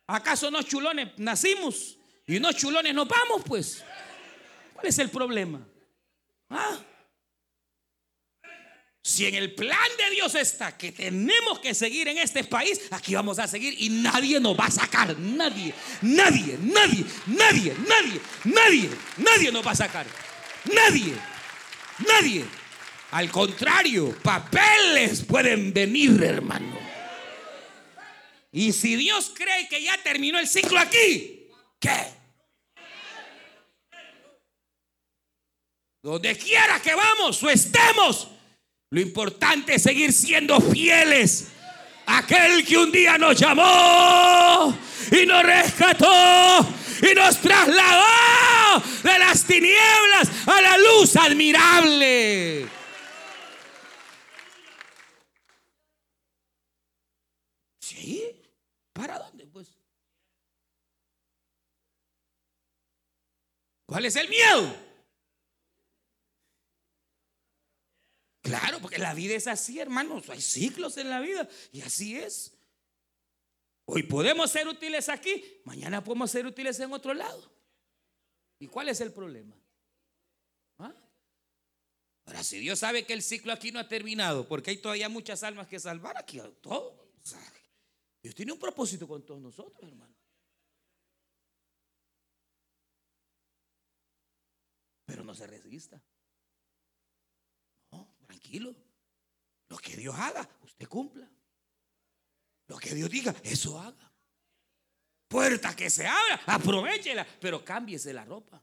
¿Acaso 0.09 0.50
no 0.50 0.62
chulones 0.62 1.11
nacimos 1.18 1.98
y 2.26 2.40
no 2.40 2.52
chulones 2.52 2.94
nos 2.94 3.06
vamos 3.06 3.42
pues? 3.44 3.84
¿Cuál 4.72 4.86
es 4.86 4.98
el 4.98 5.11
problema? 5.11 5.61
¿Ah? 6.48 6.78
Si 9.02 9.26
en 9.26 9.34
el 9.34 9.54
plan 9.54 9.88
de 9.98 10.14
Dios 10.14 10.34
está 10.34 10.76
que 10.78 10.92
tenemos 10.92 11.59
que 11.59 11.74
seguir 11.74 12.09
en 12.09 12.18
este 12.18 12.42
país, 12.44 12.80
aquí 12.90 13.14
vamos 13.14 13.38
a 13.38 13.46
seguir 13.46 13.74
y 13.78 13.90
nadie 13.90 14.40
nos 14.40 14.59
va 14.59 14.66
a 14.66 14.70
sacar. 14.70 15.18
Nadie, 15.18 15.74
nadie, 16.00 16.59
nadie, 16.61 17.04
nadie, 17.26 17.74
nadie, 17.86 18.20
nadie, 18.44 18.90
nadie 19.18 19.52
nos 19.52 19.66
va 19.66 19.72
a 19.72 19.76
sacar. 19.76 20.06
Nadie, 20.72 21.14
nadie. 22.06 22.44
Al 23.11 23.30
contrario, 23.30 24.16
papeles 24.22 25.22
pueden 25.22 25.72
venir, 25.72 26.22
hermano. 26.22 26.88
Y 28.53 28.72
si 28.72 28.96
Dios 28.96 29.32
cree 29.34 29.68
que 29.68 29.82
ya 29.82 29.96
terminó 30.03 30.38
el 30.38 30.49
ciclo 30.49 30.78
aquí, 30.78 31.49
¿qué? 31.78 32.18
Donde 36.03 36.36
quiera 36.36 36.80
que 36.80 36.94
vamos 36.94 37.42
o 37.42 37.51
estemos, 37.51 38.28
lo 38.90 39.01
importante 39.01 39.74
es 39.74 39.82
seguir 39.82 40.12
siendo 40.12 40.61
fieles. 40.61 41.49
Aquel 42.07 42.64
que 42.64 42.78
un 42.78 42.90
día 42.90 43.18
nos 43.18 43.38
llamó 43.38 44.74
y 45.11 45.26
nos 45.26 45.42
rescató 45.42 46.66
y 47.03 47.14
nos 47.14 47.38
trasladó 47.38 48.82
de 49.03 49.18
las 49.18 49.44
tinieblas 49.44 50.30
a 50.46 50.61
la 50.62 50.78
luz 50.78 51.16
admirable. 51.16 52.78
¿Para 58.99 59.16
dónde? 59.16 59.46
Pues. 59.46 59.68
¿Cuál 63.86 64.05
es 64.07 64.16
el 64.16 64.28
miedo? 64.28 64.76
Claro, 68.42 68.80
porque 68.80 68.99
la 68.99 69.14
vida 69.14 69.36
es 69.36 69.46
así, 69.46 69.78
hermanos. 69.78 70.28
Hay 70.30 70.40
ciclos 70.40 70.96
en 70.96 71.11
la 71.11 71.20
vida 71.20 71.49
y 71.70 71.80
así 71.82 72.16
es. 72.16 72.59
Hoy 73.84 74.03
podemos 74.03 74.51
ser 74.51 74.66
útiles 74.66 75.09
aquí, 75.09 75.44
mañana 75.64 76.03
podemos 76.03 76.32
ser 76.32 76.44
útiles 76.44 76.80
en 76.80 76.92
otro 76.92 77.14
lado. 77.14 77.53
¿Y 78.59 78.66
cuál 78.66 78.88
es 78.88 79.01
el 79.01 79.12
problema? 79.12 79.57
¿Ah? 80.78 80.92
Ahora, 82.26 82.42
si 82.42 82.59
Dios 82.59 82.80
sabe 82.80 83.07
que 83.07 83.12
el 83.12 83.22
ciclo 83.22 83.53
aquí 83.53 83.70
no 83.70 83.78
ha 83.78 83.86
terminado, 83.86 84.49
porque 84.49 84.70
hay 84.70 84.78
todavía 84.78 85.09
muchas 85.09 85.44
almas 85.44 85.68
que 85.68 85.78
salvar 85.78 86.18
aquí, 86.18 86.40
todo. 86.61 86.99
Dios 88.22 88.34
tiene 88.34 88.52
un 88.52 88.58
propósito 88.58 89.06
con 89.06 89.24
todos 89.24 89.40
nosotros, 89.40 89.88
hermano. 89.88 90.14
Pero 95.04 95.24
no 95.24 95.34
se 95.34 95.46
resista. 95.46 96.02
No, 97.92 98.14
tranquilo. 98.26 98.74
Lo 99.68 99.78
que 99.78 99.96
Dios 99.96 100.14
haga, 100.14 100.48
usted 100.62 100.86
cumpla. 100.88 101.30
Lo 102.66 102.76
que 102.78 102.94
Dios 102.94 103.08
diga, 103.08 103.34
eso 103.42 103.80
haga. 103.80 104.12
Puerta 105.28 105.74
que 105.76 105.90
se 105.90 106.06
abra, 106.06 106.40
aprovechela, 106.46 107.26
pero 107.40 107.64
cámbiese 107.64 108.12
la 108.12 108.24
ropa. 108.24 108.62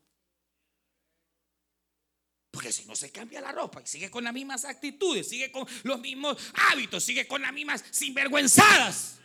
Porque 2.52 2.72
si 2.72 2.86
no 2.86 2.96
se 2.96 3.12
cambia 3.12 3.42
la 3.42 3.52
ropa 3.52 3.82
y 3.82 3.88
sigue 3.88 4.10
con 4.10 4.24
las 4.24 4.34
mismas 4.34 4.66
actitudes, 4.66 5.28
sigue 5.28 5.52
con 5.52 5.68
los 5.84 6.00
mismos 6.00 6.38
hábitos, 6.72 7.04
sigue 7.04 7.28
con 7.28 7.42
las 7.42 7.52
mismas 7.54 7.84
sinvergüenzadas, 7.92 9.20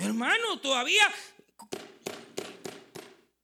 Hermano, 0.00 0.58
todavía. 0.60 1.12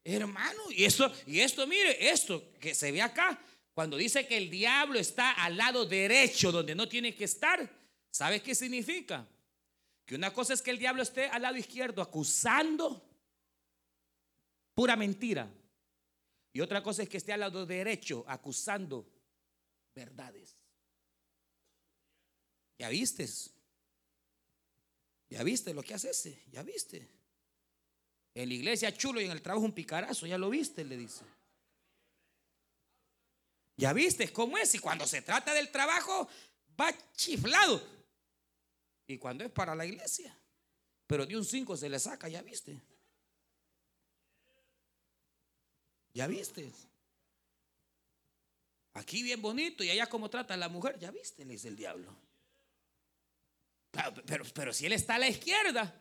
Hermano, 0.02 0.70
y 0.70 0.84
esto, 0.84 1.12
y 1.26 1.40
esto, 1.40 1.66
mire, 1.66 2.08
esto 2.08 2.50
que 2.58 2.74
se 2.74 2.90
ve 2.92 3.02
acá, 3.02 3.38
cuando 3.74 3.98
dice 3.98 4.26
que 4.26 4.38
el 4.38 4.48
diablo 4.48 4.98
está 4.98 5.32
al 5.32 5.58
lado 5.58 5.84
derecho 5.84 6.50
donde 6.50 6.74
no 6.74 6.88
tiene 6.88 7.14
que 7.14 7.24
estar, 7.24 7.68
¿sabe 8.10 8.40
qué 8.40 8.54
significa? 8.54 9.28
Que 10.06 10.14
una 10.14 10.32
cosa 10.32 10.54
es 10.54 10.62
que 10.62 10.70
el 10.70 10.78
diablo 10.78 11.02
esté 11.02 11.26
al 11.26 11.42
lado 11.42 11.56
izquierdo 11.56 12.00
acusando 12.00 13.06
pura 14.74 14.96
mentira. 14.96 15.52
Y 16.54 16.62
otra 16.62 16.82
cosa 16.82 17.02
es 17.02 17.08
que 17.10 17.18
esté 17.18 17.34
al 17.34 17.40
lado 17.40 17.66
derecho 17.66 18.24
acusando 18.26 19.06
verdades. 19.94 20.56
¿Ya 22.78 22.88
vistes? 22.88 23.55
Ya 25.28 25.42
viste 25.42 25.74
lo 25.74 25.82
que 25.82 25.94
hace 25.94 26.10
ese, 26.10 26.44
ya 26.50 26.62
viste. 26.62 27.08
En 28.34 28.48
la 28.48 28.54
iglesia 28.54 28.96
chulo 28.96 29.20
y 29.20 29.24
en 29.24 29.32
el 29.32 29.42
trabajo 29.42 29.64
un 29.64 29.72
picarazo, 29.72 30.26
ya 30.26 30.38
lo 30.38 30.50
viste, 30.50 30.84
le 30.84 30.96
dice. 30.96 31.24
Ya 33.76 33.92
viste 33.92 34.32
cómo 34.32 34.56
es 34.56 34.74
y 34.74 34.78
cuando 34.78 35.06
se 35.06 35.22
trata 35.22 35.52
del 35.52 35.70
trabajo 35.70 36.28
va 36.80 36.94
chiflado. 37.14 37.82
Y 39.06 39.18
cuando 39.18 39.44
es 39.44 39.50
para 39.50 39.74
la 39.74 39.86
iglesia, 39.86 40.36
pero 41.06 41.26
de 41.26 41.36
un 41.36 41.44
5 41.44 41.76
se 41.76 41.88
le 41.88 41.98
saca, 41.98 42.28
ya 42.28 42.42
viste. 42.42 42.80
Ya 46.12 46.26
viste. 46.26 46.72
Aquí 48.94 49.22
bien 49.22 49.42
bonito 49.42 49.84
y 49.84 49.90
allá 49.90 50.06
como 50.06 50.30
trata 50.30 50.54
a 50.54 50.56
la 50.56 50.68
mujer, 50.68 50.98
ya 50.98 51.10
viste, 51.10 51.44
le 51.44 51.52
dice 51.52 51.68
el 51.68 51.76
diablo. 51.76 52.25
Pero, 54.24 54.44
pero 54.54 54.72
si 54.72 54.86
él 54.86 54.92
está 54.92 55.16
a 55.16 55.18
la 55.18 55.28
izquierda, 55.28 55.94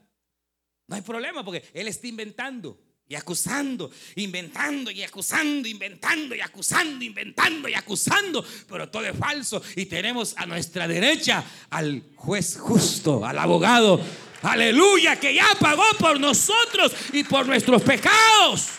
no 0.87 0.95
hay 0.95 1.01
problema 1.01 1.43
porque 1.43 1.63
él 1.73 1.87
está 1.87 2.07
inventando 2.07 2.79
y 3.07 3.15
acusando, 3.15 3.91
inventando 4.15 4.89
y 4.89 5.03
acusando, 5.03 5.67
inventando 5.67 6.35
y 6.35 6.41
acusando, 6.41 7.05
inventando 7.05 7.69
y 7.69 7.73
acusando, 7.75 8.43
pero 8.67 8.89
todo 8.89 9.05
es 9.05 9.17
falso. 9.17 9.61
Y 9.75 9.85
tenemos 9.85 10.35
a 10.37 10.45
nuestra 10.45 10.87
derecha 10.87 11.43
al 11.69 12.03
juez 12.15 12.57
justo, 12.57 13.23
al 13.23 13.37
abogado, 13.37 14.01
aleluya, 14.41 15.19
que 15.19 15.35
ya 15.35 15.47
pagó 15.59 15.83
por 15.99 16.19
nosotros 16.19 16.93
y 17.13 17.23
por 17.23 17.45
nuestros 17.45 17.83
pecados. 17.83 18.69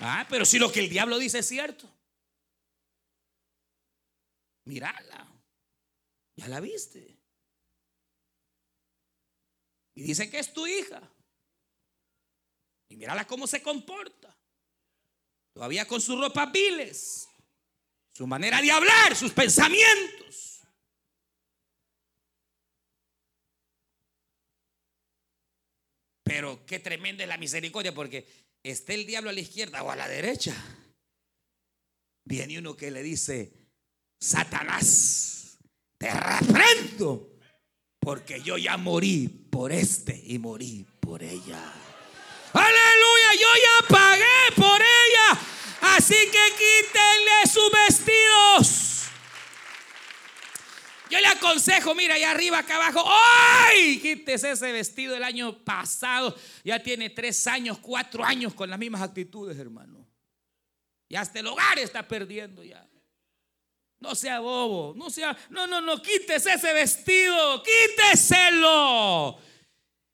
Ah, 0.00 0.26
pero 0.28 0.44
si 0.44 0.58
lo 0.58 0.72
que 0.72 0.80
el 0.80 0.88
diablo 0.88 1.16
dice 1.16 1.38
es 1.38 1.46
cierto, 1.46 1.88
mírala. 4.64 5.31
Ya 6.36 6.48
la 6.48 6.60
viste. 6.60 7.18
Y 9.94 10.02
dice 10.02 10.30
que 10.30 10.38
es 10.38 10.52
tu 10.52 10.66
hija. 10.66 11.02
Y 12.88 12.96
mírala 12.96 13.26
cómo 13.26 13.46
se 13.46 13.62
comporta. 13.62 14.36
Todavía 15.52 15.86
con 15.86 16.00
sus 16.00 16.18
ropas 16.18 16.50
viles. 16.50 17.28
Su 18.14 18.26
manera 18.26 18.60
de 18.60 18.70
hablar, 18.70 19.16
sus 19.16 19.32
pensamientos. 19.32 20.60
Pero 26.22 26.64
qué 26.64 26.78
tremenda 26.78 27.24
es 27.24 27.28
la 27.28 27.36
misericordia 27.36 27.94
porque 27.94 28.26
esté 28.62 28.94
el 28.94 29.06
diablo 29.06 29.30
a 29.30 29.34
la 29.34 29.40
izquierda 29.40 29.82
o 29.82 29.90
a 29.90 29.96
la 29.96 30.08
derecha. 30.08 30.54
Viene 32.24 32.58
uno 32.58 32.76
que 32.76 32.90
le 32.90 33.02
dice, 33.02 33.52
Satanás 34.18 35.41
te 36.02 36.10
reprendo 36.10 37.38
Porque 38.00 38.42
yo 38.42 38.58
ya 38.58 38.76
morí 38.76 39.28
por 39.28 39.70
este 39.70 40.20
y 40.26 40.38
morí 40.38 40.84
por 40.98 41.22
ella. 41.22 41.72
Aleluya, 42.52 43.32
yo 43.40 43.48
ya 43.62 43.88
pagué 43.88 44.56
por 44.56 44.80
ella. 44.80 45.40
Así 45.96 46.14
que 46.14 46.44
quítenle 46.58 47.52
sus 47.52 47.70
vestidos. 47.70 49.02
Yo 51.08 51.20
le 51.20 51.26
aconsejo, 51.28 51.94
mira, 51.94 52.16
allá 52.16 52.32
arriba, 52.32 52.58
acá 52.58 52.76
abajo, 52.76 53.04
¡ay! 53.06 54.00
Quítese 54.00 54.50
ese 54.50 54.72
vestido 54.72 55.14
del 55.14 55.22
año 55.22 55.62
pasado. 55.64 56.34
Ya 56.64 56.82
tiene 56.82 57.10
tres 57.10 57.46
años, 57.46 57.78
cuatro 57.78 58.24
años 58.24 58.52
con 58.54 58.68
las 58.68 58.78
mismas 58.78 59.02
actitudes, 59.02 59.56
hermano. 59.56 60.04
Y 61.08 61.14
hasta 61.14 61.38
el 61.38 61.46
hogar 61.46 61.78
está 61.78 62.08
perdiendo 62.08 62.64
ya. 62.64 62.84
No 64.02 64.16
sea 64.16 64.40
bobo, 64.40 64.94
no 64.96 65.10
sea, 65.10 65.36
no, 65.50 65.68
no, 65.68 65.80
no, 65.80 66.02
quítese 66.02 66.54
ese 66.54 66.72
vestido, 66.72 67.62
quíteselo. 67.62 69.38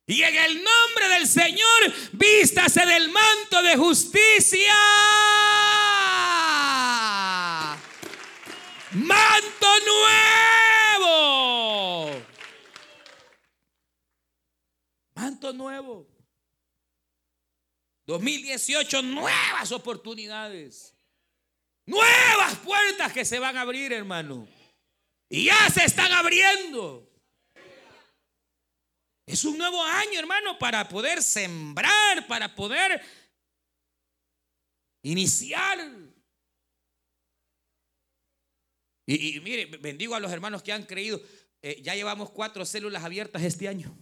Y 0.06 0.22
en 0.22 0.36
el 0.36 0.62
nombre 0.62 1.08
del 1.14 1.26
Señor, 1.26 1.94
vístase 2.12 2.84
del 2.84 3.08
manto 3.08 3.62
de 3.62 3.76
justicia. 3.78 4.74
Manto 8.92 9.66
nuevo. 10.98 12.10
Manto 15.14 15.54
nuevo. 15.54 16.06
2018, 18.04 19.00
nuevas 19.00 19.72
oportunidades. 19.72 20.97
Nuevas 21.88 22.58
puertas 22.58 23.14
que 23.14 23.24
se 23.24 23.38
van 23.38 23.56
a 23.56 23.62
abrir, 23.62 23.94
hermano. 23.94 24.46
Y 25.30 25.46
ya 25.46 25.70
se 25.70 25.84
están 25.84 26.12
abriendo. 26.12 27.10
Es 29.24 29.42
un 29.44 29.56
nuevo 29.56 29.82
año, 29.82 30.18
hermano, 30.18 30.58
para 30.58 30.86
poder 30.86 31.22
sembrar, 31.22 32.26
para 32.28 32.54
poder 32.54 33.00
iniciar. 35.02 35.78
Y, 39.06 39.40
mire, 39.40 39.64
bendigo 39.78 40.14
a 40.14 40.20
los 40.20 40.30
hermanos 40.30 40.62
que 40.62 40.74
han 40.74 40.84
creído. 40.84 41.22
Eh, 41.62 41.80
ya 41.82 41.94
llevamos 41.94 42.30
cuatro 42.30 42.66
células 42.66 43.02
abiertas 43.02 43.42
este 43.42 43.66
año. 43.66 43.96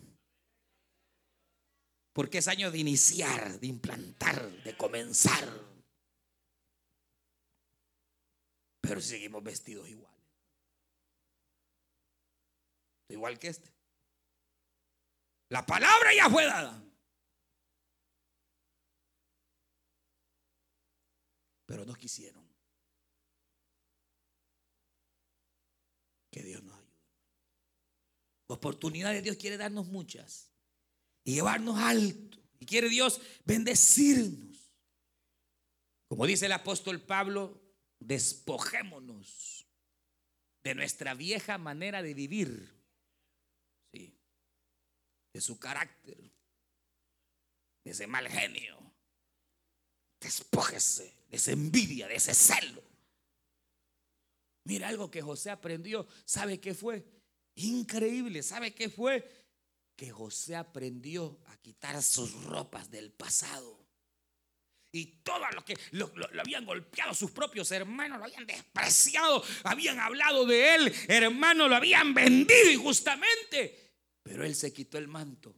Porque 2.13 2.39
es 2.39 2.49
año 2.49 2.73
de 2.73 2.79
iniciar, 2.79 3.61
de 3.61 3.69
implantar, 3.69 4.51
de 4.65 4.77
comenzar. 4.77 5.76
Pero 8.87 9.01
seguimos 9.01 9.43
vestidos 9.43 9.89
igual. 9.89 10.15
Igual 13.09 13.39
que 13.39 13.49
este. 13.49 13.73
La 15.49 15.65
palabra 15.65 16.15
ya 16.15 16.29
fue 16.29 16.45
dada. 16.45 16.83
Pero 21.67 21.85
no 21.85 21.95
quisieron. 21.95 22.47
Que 26.31 26.43
Dios 26.43 26.63
nos 26.63 26.77
ayude. 26.77 26.87
Oportunidades 28.49 29.23
Dios 29.23 29.37
quiere 29.37 29.57
darnos 29.57 29.87
muchas. 29.87 30.53
Y 31.25 31.35
llevarnos 31.35 31.79
alto. 31.79 32.39
Y 32.59 32.67
quiere 32.67 32.89
Dios 32.89 33.21
bendecirnos. 33.45 34.73
Como 36.09 36.27
dice 36.27 36.47
el 36.47 36.53
apóstol 36.53 37.01
Pablo, 37.03 37.66
despojémonos 38.01 39.67
de 40.63 40.75
nuestra 40.75 41.15
vieja 41.15 41.59
manera 41.59 42.03
de 42.03 42.15
vivir, 42.15 42.75
¿sí? 43.93 44.19
de 45.33 45.41
su 45.41 45.59
carácter, 45.59 46.19
de 47.85 47.91
ese 47.91 48.07
mal 48.07 48.29
genio. 48.29 48.77
Despójese 50.21 51.17
de 51.29 51.37
esa 51.37 51.53
envidia, 51.53 52.09
de 52.09 52.17
ese 52.17 52.35
celo. 52.35 52.83
Mira 54.65 54.89
algo 54.89 55.11
que 55.11 55.23
José 55.23 55.51
aprendió. 55.51 56.07
¿Sabe 56.25 56.59
qué 56.59 56.75
fue? 56.75 57.07
Increíble. 57.55 58.43
¿Sabe 58.43 58.75
qué 58.75 58.91
fue? 58.91 59.47
Que 59.95 60.11
José 60.11 60.57
aprendió 60.57 61.39
a 61.47 61.57
quitar 61.59 62.03
sus 62.03 62.33
ropas 62.45 62.91
del 62.91 63.13
pasado. 63.13 63.86
Y 64.97 65.05
todo 65.23 65.47
lo 65.51 65.63
que 65.63 65.79
lo, 65.91 66.11
habían 66.41 66.65
golpeado 66.65 67.13
sus 67.13 67.31
propios 67.31 67.71
hermanos, 67.71 68.19
lo 68.19 68.25
habían 68.25 68.47
despreciado, 68.47 69.45
habían 69.65 70.01
hablado 70.01 70.47
de 70.47 70.75
él, 70.75 70.95
hermano, 71.07 71.69
lo 71.69 71.77
habían 71.77 72.15
vendido 72.15 72.71
injustamente. 72.71 73.93
Pero 74.23 74.43
él 74.43 74.55
se 74.55 74.73
quitó 74.73 74.97
el 74.97 75.07
manto 75.07 75.55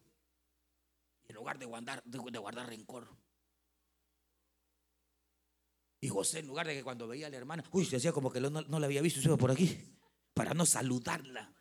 en 1.28 1.36
lugar 1.36 1.57
de 1.57 1.66
guardar, 1.66 2.03
de, 2.05 2.18
guardar 2.18 2.66
rencor. 2.66 3.09
Y 6.01 6.09
José, 6.09 6.41
en 6.41 6.49
lugar 6.49 6.66
de 6.66 6.74
que 6.74 6.82
cuando 6.82 7.07
veía 7.07 7.28
a 7.28 7.30
la 7.30 7.36
hermana, 7.36 7.62
uy, 7.70 7.84
se 7.84 7.95
hacía 7.95 8.11
como 8.11 8.32
que 8.32 8.41
no, 8.41 8.51
la 8.51 8.86
había 8.86 9.03
visto, 9.03 9.20
se 9.20 9.28
iba 9.28 9.36
por 9.36 9.53
aquí, 9.53 9.78
para 10.34 10.53
no 10.53 10.66
saludarla. 10.66 11.55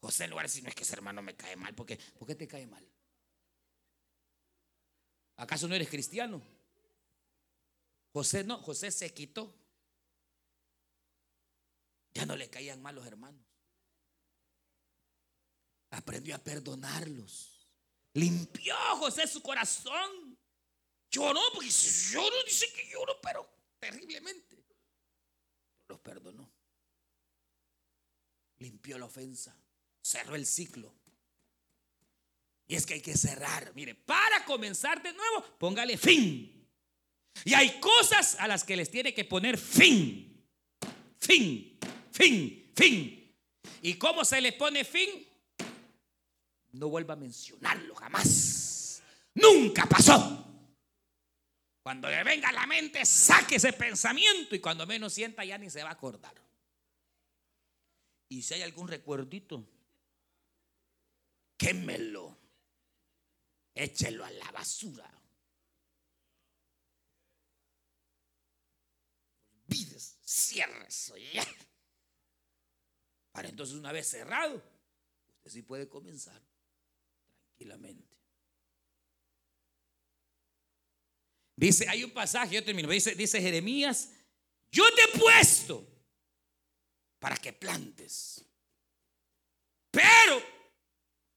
José, 0.00 0.24
en 0.24 0.30
lugar 0.30 0.44
de 0.44 0.48
decir, 0.50 0.62
no 0.62 0.68
es 0.68 0.74
que 0.74 0.82
ese 0.82 0.92
hermano 0.92 1.22
me 1.22 1.34
cae 1.34 1.56
mal, 1.56 1.74
porque 1.74 1.98
¿por 2.18 2.28
qué 2.28 2.34
te 2.34 2.46
cae 2.46 2.66
mal? 2.66 2.86
¿Acaso 5.36 5.66
no 5.68 5.74
eres 5.74 5.88
cristiano? 5.88 6.42
José 8.12 8.44
no, 8.44 8.58
José 8.62 8.90
se 8.90 9.12
quitó. 9.12 9.52
Ya 12.14 12.24
no 12.24 12.36
le 12.36 12.48
caían 12.48 12.80
mal 12.80 12.94
los 12.94 13.06
hermanos. 13.06 13.44
Aprendió 15.90 16.36
a 16.36 16.38
perdonarlos. 16.38 17.68
Limpió 18.14 18.76
José 18.98 19.26
su 19.26 19.42
corazón. 19.42 20.38
Lloró, 21.10 21.40
porque 21.52 21.70
lloró, 21.70 22.44
dice 22.44 22.72
que 22.72 22.88
lloró, 22.88 23.20
pero 23.20 23.48
terriblemente. 23.78 24.64
Los 25.88 26.00
perdonó. 26.00 26.50
Limpió 28.58 28.98
la 28.98 29.06
ofensa. 29.06 29.56
Cerró 30.00 30.36
el 30.36 30.46
ciclo. 30.46 30.94
Y 32.66 32.76
es 32.76 32.86
que 32.86 32.94
hay 32.94 33.00
que 33.00 33.16
cerrar. 33.16 33.72
Mire, 33.74 33.94
para 33.94 34.44
comenzar 34.44 35.02
de 35.02 35.12
nuevo, 35.12 35.44
póngale 35.58 35.96
fin. 35.96 36.66
Y 37.44 37.54
hay 37.54 37.80
cosas 37.80 38.36
a 38.38 38.48
las 38.48 38.64
que 38.64 38.76
les 38.76 38.90
tiene 38.90 39.12
que 39.12 39.24
poner 39.24 39.58
fin. 39.58 40.46
Fin, 41.18 41.78
fin, 42.10 42.72
fin. 42.74 43.36
¿Y 43.82 43.94
cómo 43.94 44.24
se 44.24 44.40
le 44.40 44.52
pone 44.52 44.84
fin? 44.84 45.26
No 46.72 46.88
vuelva 46.88 47.14
a 47.14 47.16
mencionarlo 47.16 47.94
jamás. 47.94 49.02
Nunca 49.34 49.86
pasó. 49.86 50.40
Cuando 51.82 52.08
le 52.08 52.24
venga 52.24 52.48
a 52.48 52.52
la 52.52 52.66
mente, 52.66 53.04
saque 53.04 53.56
ese 53.56 53.74
pensamiento 53.74 54.54
y 54.54 54.60
cuando 54.60 54.86
menos 54.86 55.12
sienta 55.12 55.44
ya 55.44 55.58
ni 55.58 55.68
se 55.68 55.82
va 55.82 55.90
a 55.90 55.92
acordar. 55.92 56.34
Y 58.28 58.42
si 58.42 58.54
hay 58.54 58.62
algún 58.62 58.88
recuerdito, 58.88 59.62
quémelo 61.58 62.43
échelo 63.74 64.24
a 64.24 64.30
la 64.30 64.50
basura. 64.52 65.10
Olvides, 69.68 70.18
cierre 70.22 70.86
eso 70.86 71.16
ya. 71.16 71.44
Para 73.32 73.48
entonces, 73.48 73.76
una 73.76 73.92
vez 73.92 74.06
cerrado, 74.06 74.62
usted 75.38 75.50
sí 75.50 75.62
puede 75.62 75.88
comenzar 75.88 76.40
tranquilamente. 77.56 78.14
Dice, 81.56 81.88
hay 81.88 82.04
un 82.04 82.10
pasaje, 82.10 82.54
yo 82.54 82.64
termino, 82.64 82.88
dice, 82.88 83.14
dice 83.14 83.40
Jeremías, 83.40 84.10
yo 84.70 84.84
te 84.94 85.02
he 85.02 85.18
puesto 85.18 85.86
para 87.18 87.36
que 87.36 87.52
plantes. 87.52 88.44
Pero 89.90 90.53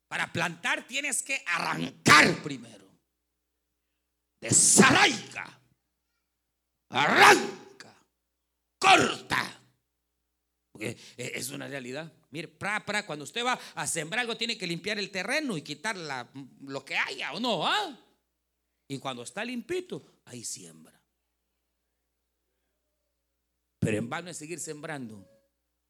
para 0.07 0.31
plantar 0.31 0.87
tienes 0.87 1.21
que 1.21 1.43
arrancar 1.45 2.41
primero. 2.41 2.87
Desarraiga. 4.39 5.59
Arranca. 6.89 7.95
Corta. 8.79 9.61
Porque 10.71 10.97
es 11.17 11.49
una 11.49 11.67
realidad. 11.67 12.11
Mire, 12.29 12.47
pra, 12.47 12.85
pra, 12.85 13.05
cuando 13.05 13.23
usted 13.23 13.43
va 13.43 13.59
a 13.75 13.87
sembrar 13.87 14.21
algo, 14.21 14.37
tiene 14.37 14.57
que 14.57 14.67
limpiar 14.67 14.99
el 14.99 15.11
terreno 15.11 15.57
y 15.57 15.61
quitar 15.61 15.97
lo 15.97 16.85
que 16.85 16.95
haya 16.95 17.33
o 17.33 17.39
no. 17.39 17.67
¿ah? 17.67 17.97
Y 18.87 18.99
cuando 18.99 19.23
está 19.23 19.43
limpito, 19.43 20.21
ahí 20.25 20.43
siembra. 20.43 20.97
Pero 23.79 23.97
en 23.97 24.09
vano 24.09 24.29
es 24.29 24.37
seguir 24.37 24.59
sembrando 24.59 25.27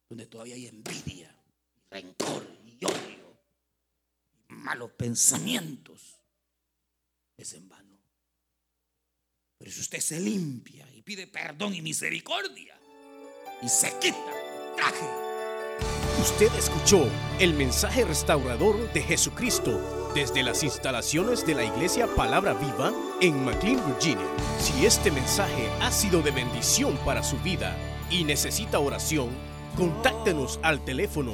donde 0.09 0.25
todavía 0.25 0.55
hay 0.55 0.67
envidia, 0.67 1.35
rencor 1.89 2.47
y 2.65 2.85
odio 2.85 3.16
malos 4.57 4.91
pensamientos, 4.91 6.19
es 7.37 7.53
en 7.53 7.67
vano. 7.69 7.99
Pero 9.57 9.71
si 9.71 9.81
usted 9.81 9.99
se 9.99 10.19
limpia 10.19 10.87
y 10.93 11.01
pide 11.01 11.27
perdón 11.27 11.73
y 11.73 11.81
misericordia 11.81 12.79
y 13.61 13.69
se 13.69 13.97
quita 13.99 14.33
traje 14.75 15.27
Usted 16.21 16.51
escuchó 16.57 17.07
el 17.39 17.53
mensaje 17.53 18.03
restaurador 18.03 18.91
de 18.91 19.01
Jesucristo 19.01 20.11
desde 20.15 20.41
las 20.41 20.63
instalaciones 20.63 21.45
de 21.45 21.53
la 21.53 21.63
iglesia 21.63 22.07
Palabra 22.07 22.53
Viva 22.53 22.91
en 23.21 23.45
McLean, 23.45 23.81
Virginia. 23.85 24.25
Si 24.59 24.85
este 24.85 25.11
mensaje 25.11 25.69
ha 25.79 25.91
sido 25.91 26.23
de 26.23 26.31
bendición 26.31 26.97
para 27.05 27.21
su 27.21 27.37
vida 27.37 27.77
y 28.09 28.23
necesita 28.23 28.79
oración, 28.79 29.29
contáctenos 29.77 30.59
al 30.63 30.83
teléfono 30.83 31.33